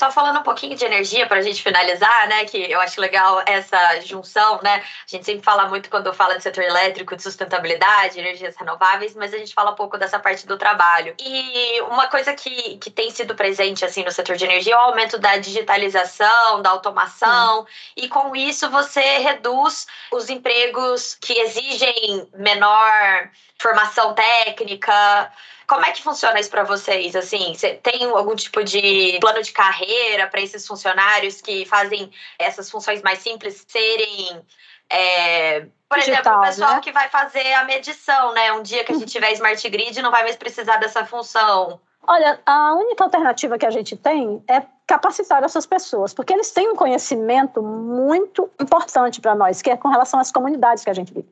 Só 0.01 0.11
falando 0.11 0.41
um 0.41 0.43
pouquinho 0.43 0.75
de 0.75 0.83
energia 0.83 1.27
para 1.27 1.41
a 1.41 1.43
gente 1.43 1.63
finalizar, 1.63 2.27
né? 2.27 2.47
Que 2.47 2.73
eu 2.73 2.81
acho 2.81 2.99
legal 2.99 3.43
essa 3.45 4.01
junção, 4.01 4.59
né? 4.63 4.77
A 4.77 5.11
gente 5.11 5.27
sempre 5.27 5.45
fala 5.45 5.69
muito 5.69 5.91
quando 5.91 6.13
fala 6.15 6.39
de 6.39 6.43
setor 6.43 6.65
elétrico, 6.65 7.15
de 7.15 7.23
sustentabilidade, 7.23 8.19
energias 8.19 8.57
renováveis, 8.57 9.15
mas 9.15 9.35
a 9.35 9.37
gente 9.37 9.53
fala 9.53 9.73
um 9.73 9.75
pouco 9.75 9.99
dessa 9.99 10.19
parte 10.19 10.47
do 10.47 10.57
trabalho. 10.57 11.15
E 11.21 11.83
uma 11.83 12.07
coisa 12.07 12.33
que, 12.33 12.79
que 12.79 12.91
tem 12.91 13.11
sido 13.11 13.35
presente 13.35 13.85
assim 13.85 14.03
no 14.03 14.11
setor 14.11 14.37
de 14.37 14.45
energia 14.47 14.73
é 14.73 14.77
o 14.77 14.81
aumento 14.81 15.19
da 15.19 15.37
digitalização, 15.37 16.63
da 16.63 16.71
automação, 16.71 17.61
hum. 17.61 17.67
e 17.95 18.09
com 18.09 18.35
isso 18.35 18.71
você 18.71 19.19
reduz 19.19 19.87
os 20.11 20.31
empregos 20.31 21.15
que 21.21 21.35
exigem 21.35 22.27
menor 22.35 23.29
formação 23.59 24.15
técnica. 24.15 25.31
Como 25.71 25.87
é 25.87 25.93
que 25.93 26.03
funciona 26.03 26.41
isso 26.41 26.51
para 26.51 26.65
vocês? 26.65 27.15
Assim, 27.15 27.55
você 27.55 27.75
tem 27.75 28.03
algum 28.11 28.35
tipo 28.35 28.65
de 28.65 29.19
plano 29.21 29.41
de 29.41 29.53
carreira 29.53 30.27
para 30.27 30.41
esses 30.41 30.67
funcionários 30.67 31.41
que 31.41 31.65
fazem 31.65 32.11
essas 32.37 32.69
funções 32.69 33.01
mais 33.03 33.21
simples 33.21 33.65
serem 33.69 34.45
é, 34.91 35.61
por 35.89 35.97
Digital, 35.99 36.19
exemplo, 36.19 36.39
o 36.39 36.47
pessoal 36.47 36.75
né? 36.75 36.81
que 36.81 36.91
vai 36.91 37.09
fazer 37.09 37.53
a 37.55 37.63
medição, 37.63 38.35
né? 38.35 38.53
Um 38.53 38.63
dia 38.63 38.83
que 38.83 38.91
a 38.91 38.97
gente 38.97 39.13
tiver 39.13 39.31
smart 39.35 39.69
grid, 39.69 40.03
não 40.03 40.11
vai 40.11 40.25
mais 40.25 40.35
precisar 40.35 40.79
dessa 40.79 41.07
função. 41.07 41.81
Olha, 42.05 42.41
a 42.45 42.75
única 42.75 43.05
alternativa 43.05 43.57
que 43.57 43.67
a 43.67 43.71
gente 43.71 43.97
tem 43.97 44.43
é 44.49 44.63
capacitar 44.89 45.45
essas 45.45 45.67
pessoas, 45.67 46.13
porque 46.13 46.33
eles 46.33 46.51
têm 46.51 46.69
um 46.69 46.75
conhecimento 46.75 47.63
muito 47.63 48.51
importante 48.61 49.21
para 49.21 49.37
nós, 49.37 49.63
que 49.63 49.71
é 49.71 49.77
com 49.77 49.87
relação 49.87 50.19
às 50.19 50.33
comunidades 50.33 50.83
que 50.83 50.91
a 50.91 50.95
gente 50.95 51.15
vive. 51.15 51.29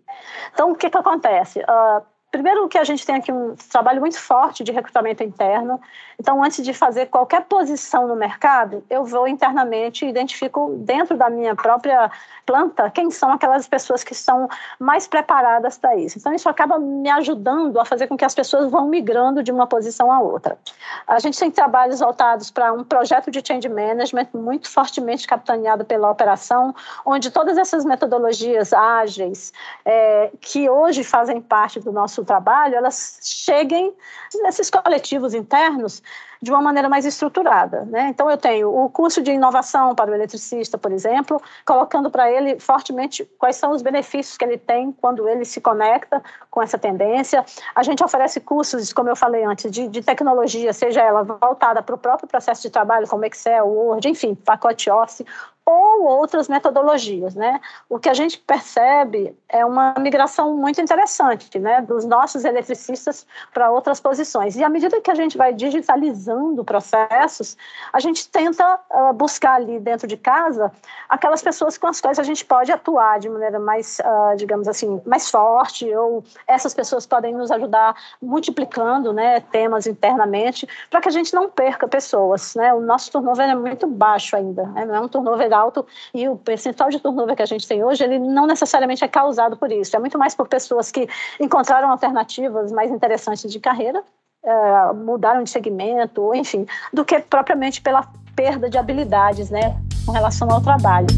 Então, 0.55 0.71
o 0.71 0.77
que, 0.77 0.89
que 0.89 0.97
acontece? 0.97 1.59
Uh, 1.59 2.07
Primeiro 2.31 2.69
que 2.69 2.77
a 2.77 2.85
gente 2.85 3.07
tem 3.07 3.15
aqui 3.15 3.33
um 3.33 3.55
trabalho 3.71 4.01
muito 4.01 4.19
forte 4.19 4.63
de 4.63 4.71
recrutamento 4.71 5.23
interno. 5.23 5.81
Então, 6.21 6.43
antes 6.43 6.65
de 6.65 6.75
fazer 6.75 7.07
qualquer 7.07 7.45
posição 7.45 8.09
no 8.09 8.17
mercado, 8.17 8.83
eu 8.91 9.05
vou 9.05 9.29
internamente 9.29 10.05
e 10.05 10.09
identifico 10.09 10.75
dentro 10.79 11.17
da 11.17 11.31
minha 11.31 11.55
própria 11.55 12.11
planta 12.45 12.91
quem 12.91 13.09
são 13.09 13.31
aquelas 13.31 13.69
pessoas 13.69 14.03
que 14.03 14.15
estão 14.15 14.49
mais 14.81 15.07
preparadas 15.07 15.79
para 15.79 15.95
isso. 15.95 16.19
Então, 16.19 16.35
isso 16.35 16.49
acaba 16.49 16.77
me 16.77 17.09
ajudando 17.09 17.79
a 17.79 17.85
fazer 17.85 18.09
com 18.09 18.17
que 18.17 18.25
as 18.25 18.35
pessoas 18.35 18.69
vão 18.69 18.89
migrando 18.89 19.45
de 19.45 19.53
uma 19.53 19.69
posição 19.69 20.11
a 20.11 20.19
outra. 20.19 20.59
A 21.07 21.21
gente 21.21 21.39
tem 21.39 21.53
trabalhos 21.53 22.01
voltados 22.01 22.51
para 22.51 22.73
um 22.73 22.83
projeto 22.83 23.31
de 23.31 23.41
change 23.47 23.69
management 23.69 24.27
muito 24.35 24.69
fortemente 24.69 25.25
capitaneado 25.25 25.85
pela 25.85 26.11
operação, 26.11 26.75
onde 27.07 27.31
todas 27.31 27.57
essas 27.57 27.85
metodologias 27.85 28.73
ágeis, 28.73 29.53
é, 29.85 30.33
que 30.41 30.69
hoje 30.69 31.05
fazem 31.05 31.41
parte 31.41 31.79
do 31.79 31.93
nosso 31.93 32.25
trabalho, 32.25 32.75
elas 32.75 33.21
cheguem 33.23 33.95
nesses 34.43 34.69
coletivos 34.69 35.33
internos 35.33 36.03
de 36.41 36.51
uma 36.51 36.61
maneira 36.61 36.89
mais 36.89 37.05
estruturada. 37.05 37.85
Né? 37.85 38.09
Então, 38.09 38.31
eu 38.31 38.37
tenho 38.37 38.73
o 38.73 38.89
curso 38.89 39.21
de 39.21 39.33
inovação 39.33 39.95
para 39.95 40.11
o 40.11 40.15
eletricista, 40.15 40.79
por 40.79 40.93
exemplo, 40.93 41.41
colocando 41.65 42.11
para 42.11 42.31
ele 42.31 42.59
fortemente 42.61 43.25
quais 43.39 43.57
são 43.57 43.73
os 43.73 43.83
benefícios 43.83 44.37
que 44.37 44.45
ele 44.45 44.59
tem 44.59 44.93
quando 44.93 45.29
ele 45.29 45.45
se 45.45 45.61
conecta 45.61 46.23
com 46.51 46.63
essa 46.63 46.79
tendência. 46.79 47.45
A 47.75 47.83
gente 47.83 48.03
oferece 48.05 48.41
cursos, 48.41 48.93
como 48.93 49.09
eu 49.09 49.17
falei 49.17 49.45
antes, 49.45 49.71
de, 49.71 49.89
de 49.89 50.03
tecnologia, 50.03 50.73
seja 50.73 51.03
ela 51.03 51.23
voltada 51.23 51.83
para 51.83 51.95
o 51.95 51.99
próprio 51.99 52.29
processo 52.29 52.63
de 52.63 52.71
trabalho, 52.71 53.09
como 53.09 53.25
Excel, 53.25 53.67
Word, 53.67 54.09
enfim, 54.09 54.35
pacote 54.35 54.91
Office, 54.91 55.25
ou 55.71 56.07
outras 56.07 56.49
metodologias, 56.49 57.35
né? 57.35 57.61
O 57.91 57.99
que 57.99 58.09
a 58.09 58.15
gente 58.15 58.39
percebe 58.39 59.37
é 59.49 59.65
uma 59.67 59.95
migração 59.99 60.57
muito 60.57 60.81
interessante, 60.81 61.59
né, 61.59 61.83
dos 61.83 62.07
nossos 62.07 62.45
eletricistas 62.45 63.27
para 63.53 63.71
outras 63.71 64.01
posições. 64.01 64.57
E 64.57 64.65
à 64.65 64.69
medida 64.69 64.99
que 65.01 65.11
a 65.11 65.15
gente 65.15 65.37
vai 65.37 65.53
digitalizando 65.53 66.65
processos, 66.65 67.57
a 67.93 68.01
gente 68.01 68.29
tenta 68.31 68.81
uh, 68.91 69.13
buscar 69.13 69.57
ali 69.57 69.79
dentro 69.79 70.07
de 70.07 70.17
casa 70.17 70.73
aquelas 71.09 71.43
pessoas 71.43 71.77
com 71.77 71.87
as 71.87 72.01
quais 72.01 72.19
a 72.19 72.23
gente 72.23 72.45
pode 72.47 72.73
atuar 72.73 73.19
de 73.19 73.29
maneira 73.29 73.59
mais, 73.59 73.99
uh, 74.01 74.37
digamos 74.37 74.69
assim, 74.69 75.03
mais 75.05 75.31
forte, 75.31 75.95
ou 75.95 76.25
essas 76.47 76.73
pessoas 76.73 77.07
podem 77.07 77.35
nos 77.35 77.51
ajudar 77.51 77.95
multiplicando, 78.23 79.13
né, 79.13 79.41
temas 79.41 79.87
internamente, 79.87 80.67
para 80.89 81.01
que 81.01 81.09
a 81.09 81.13
gente 81.13 81.35
não 81.35 81.51
perca 81.51 81.87
pessoas, 81.87 82.55
né? 82.55 82.73
O 82.73 82.81
nosso 82.81 83.11
turnover 83.13 83.49
é 83.49 83.55
muito 83.55 83.87
baixo 83.87 84.35
ainda, 84.35 84.65
né? 84.69 84.87
não 84.87 84.95
é 84.95 85.01
um 85.01 85.09
turnover 85.09 85.58
alto 85.59 85.87
e 86.15 86.29
o 86.29 86.37
percentual 86.37 86.89
de 86.91 86.99
turnover 86.99 87.37
que 87.37 87.43
a 87.43 87.47
gente 87.47 87.67
tem 87.67 87.85
hoje, 87.85 88.05
ele 88.05 88.19
não 88.19 88.47
necessariamente 88.47 89.05
é 89.05 89.09
causado 89.09 89.57
por 89.57 89.71
isso, 89.71 89.97
é 89.97 89.99
muito 89.99 90.19
mais 90.19 90.35
por 90.35 90.49
pessoas 90.49 90.91
que 90.91 91.09
encontraram 91.41 91.91
alternativas 91.91 92.73
mais 92.73 92.91
interessantes 92.91 93.51
de 93.51 93.61
carreira, 93.61 94.03
é, 94.45 94.93
mudaram 94.93 95.43
de 95.43 95.51
segmento, 95.51 96.35
enfim, 96.35 96.67
do 96.93 97.05
que 97.05 97.19
propriamente 97.19 97.81
pela 97.81 98.07
perda 98.37 98.71
de 98.71 98.79
habilidades, 98.79 99.51
né, 99.51 99.77
com 100.07 100.13
relação 100.13 100.49
ao 100.51 100.61
trabalho. 100.61 101.09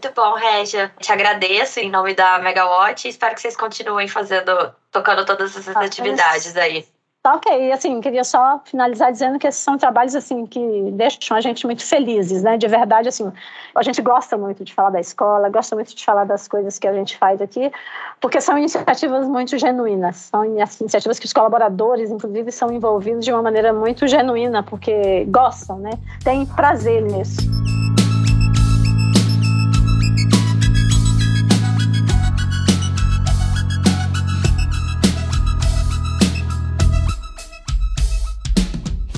Muito 0.00 0.14
bom, 0.14 0.34
Regia. 0.34 0.92
Te 1.00 1.10
agradeço 1.10 1.80
em 1.80 1.90
nome 1.90 2.14
da 2.14 2.38
Megawatt 2.38 3.04
e 3.04 3.10
espero 3.10 3.34
que 3.34 3.40
vocês 3.40 3.56
continuem 3.56 4.06
fazendo, 4.06 4.72
tocando 4.92 5.26
todas 5.26 5.56
essas 5.56 5.76
ah, 5.76 5.80
atividades 5.80 6.56
aí. 6.56 6.86
Tá 7.20 7.34
ok, 7.34 7.72
assim, 7.72 8.00
queria 8.00 8.22
só 8.22 8.60
finalizar 8.64 9.10
dizendo 9.10 9.40
que 9.40 9.48
esses 9.48 9.60
são 9.60 9.76
trabalhos, 9.76 10.14
assim, 10.14 10.46
que 10.46 10.60
deixam 10.92 11.36
a 11.36 11.40
gente 11.40 11.66
muito 11.66 11.84
felizes, 11.84 12.44
né, 12.44 12.56
de 12.56 12.68
verdade, 12.68 13.08
assim, 13.08 13.32
a 13.74 13.82
gente 13.82 14.00
gosta 14.00 14.36
muito 14.36 14.62
de 14.62 14.72
falar 14.72 14.90
da 14.90 15.00
escola, 15.00 15.48
gosta 15.48 15.74
muito 15.74 15.92
de 15.92 16.04
falar 16.04 16.24
das 16.24 16.46
coisas 16.46 16.78
que 16.78 16.86
a 16.86 16.92
gente 16.92 17.18
faz 17.18 17.42
aqui, 17.42 17.72
porque 18.20 18.40
são 18.40 18.56
iniciativas 18.56 19.26
muito 19.26 19.58
genuínas, 19.58 20.28
são 20.30 20.44
iniciativas 20.44 21.18
que 21.18 21.26
os 21.26 21.32
colaboradores, 21.32 22.08
inclusive, 22.12 22.52
são 22.52 22.72
envolvidos 22.72 23.24
de 23.24 23.32
uma 23.32 23.42
maneira 23.42 23.72
muito 23.72 24.06
genuína, 24.06 24.62
porque 24.62 25.24
gostam, 25.24 25.80
né, 25.80 25.90
têm 26.22 26.46
prazer 26.46 27.02
nisso. 27.02 27.40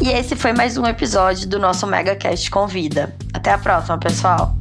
E 0.00 0.08
esse 0.08 0.34
foi 0.34 0.52
mais 0.52 0.78
um 0.78 0.86
episódio 0.86 1.46
do 1.46 1.58
nosso 1.58 1.86
MegaCast 1.86 2.50
Convida. 2.50 3.14
Até 3.34 3.52
a 3.52 3.58
próxima, 3.58 3.98
pessoal! 3.98 4.59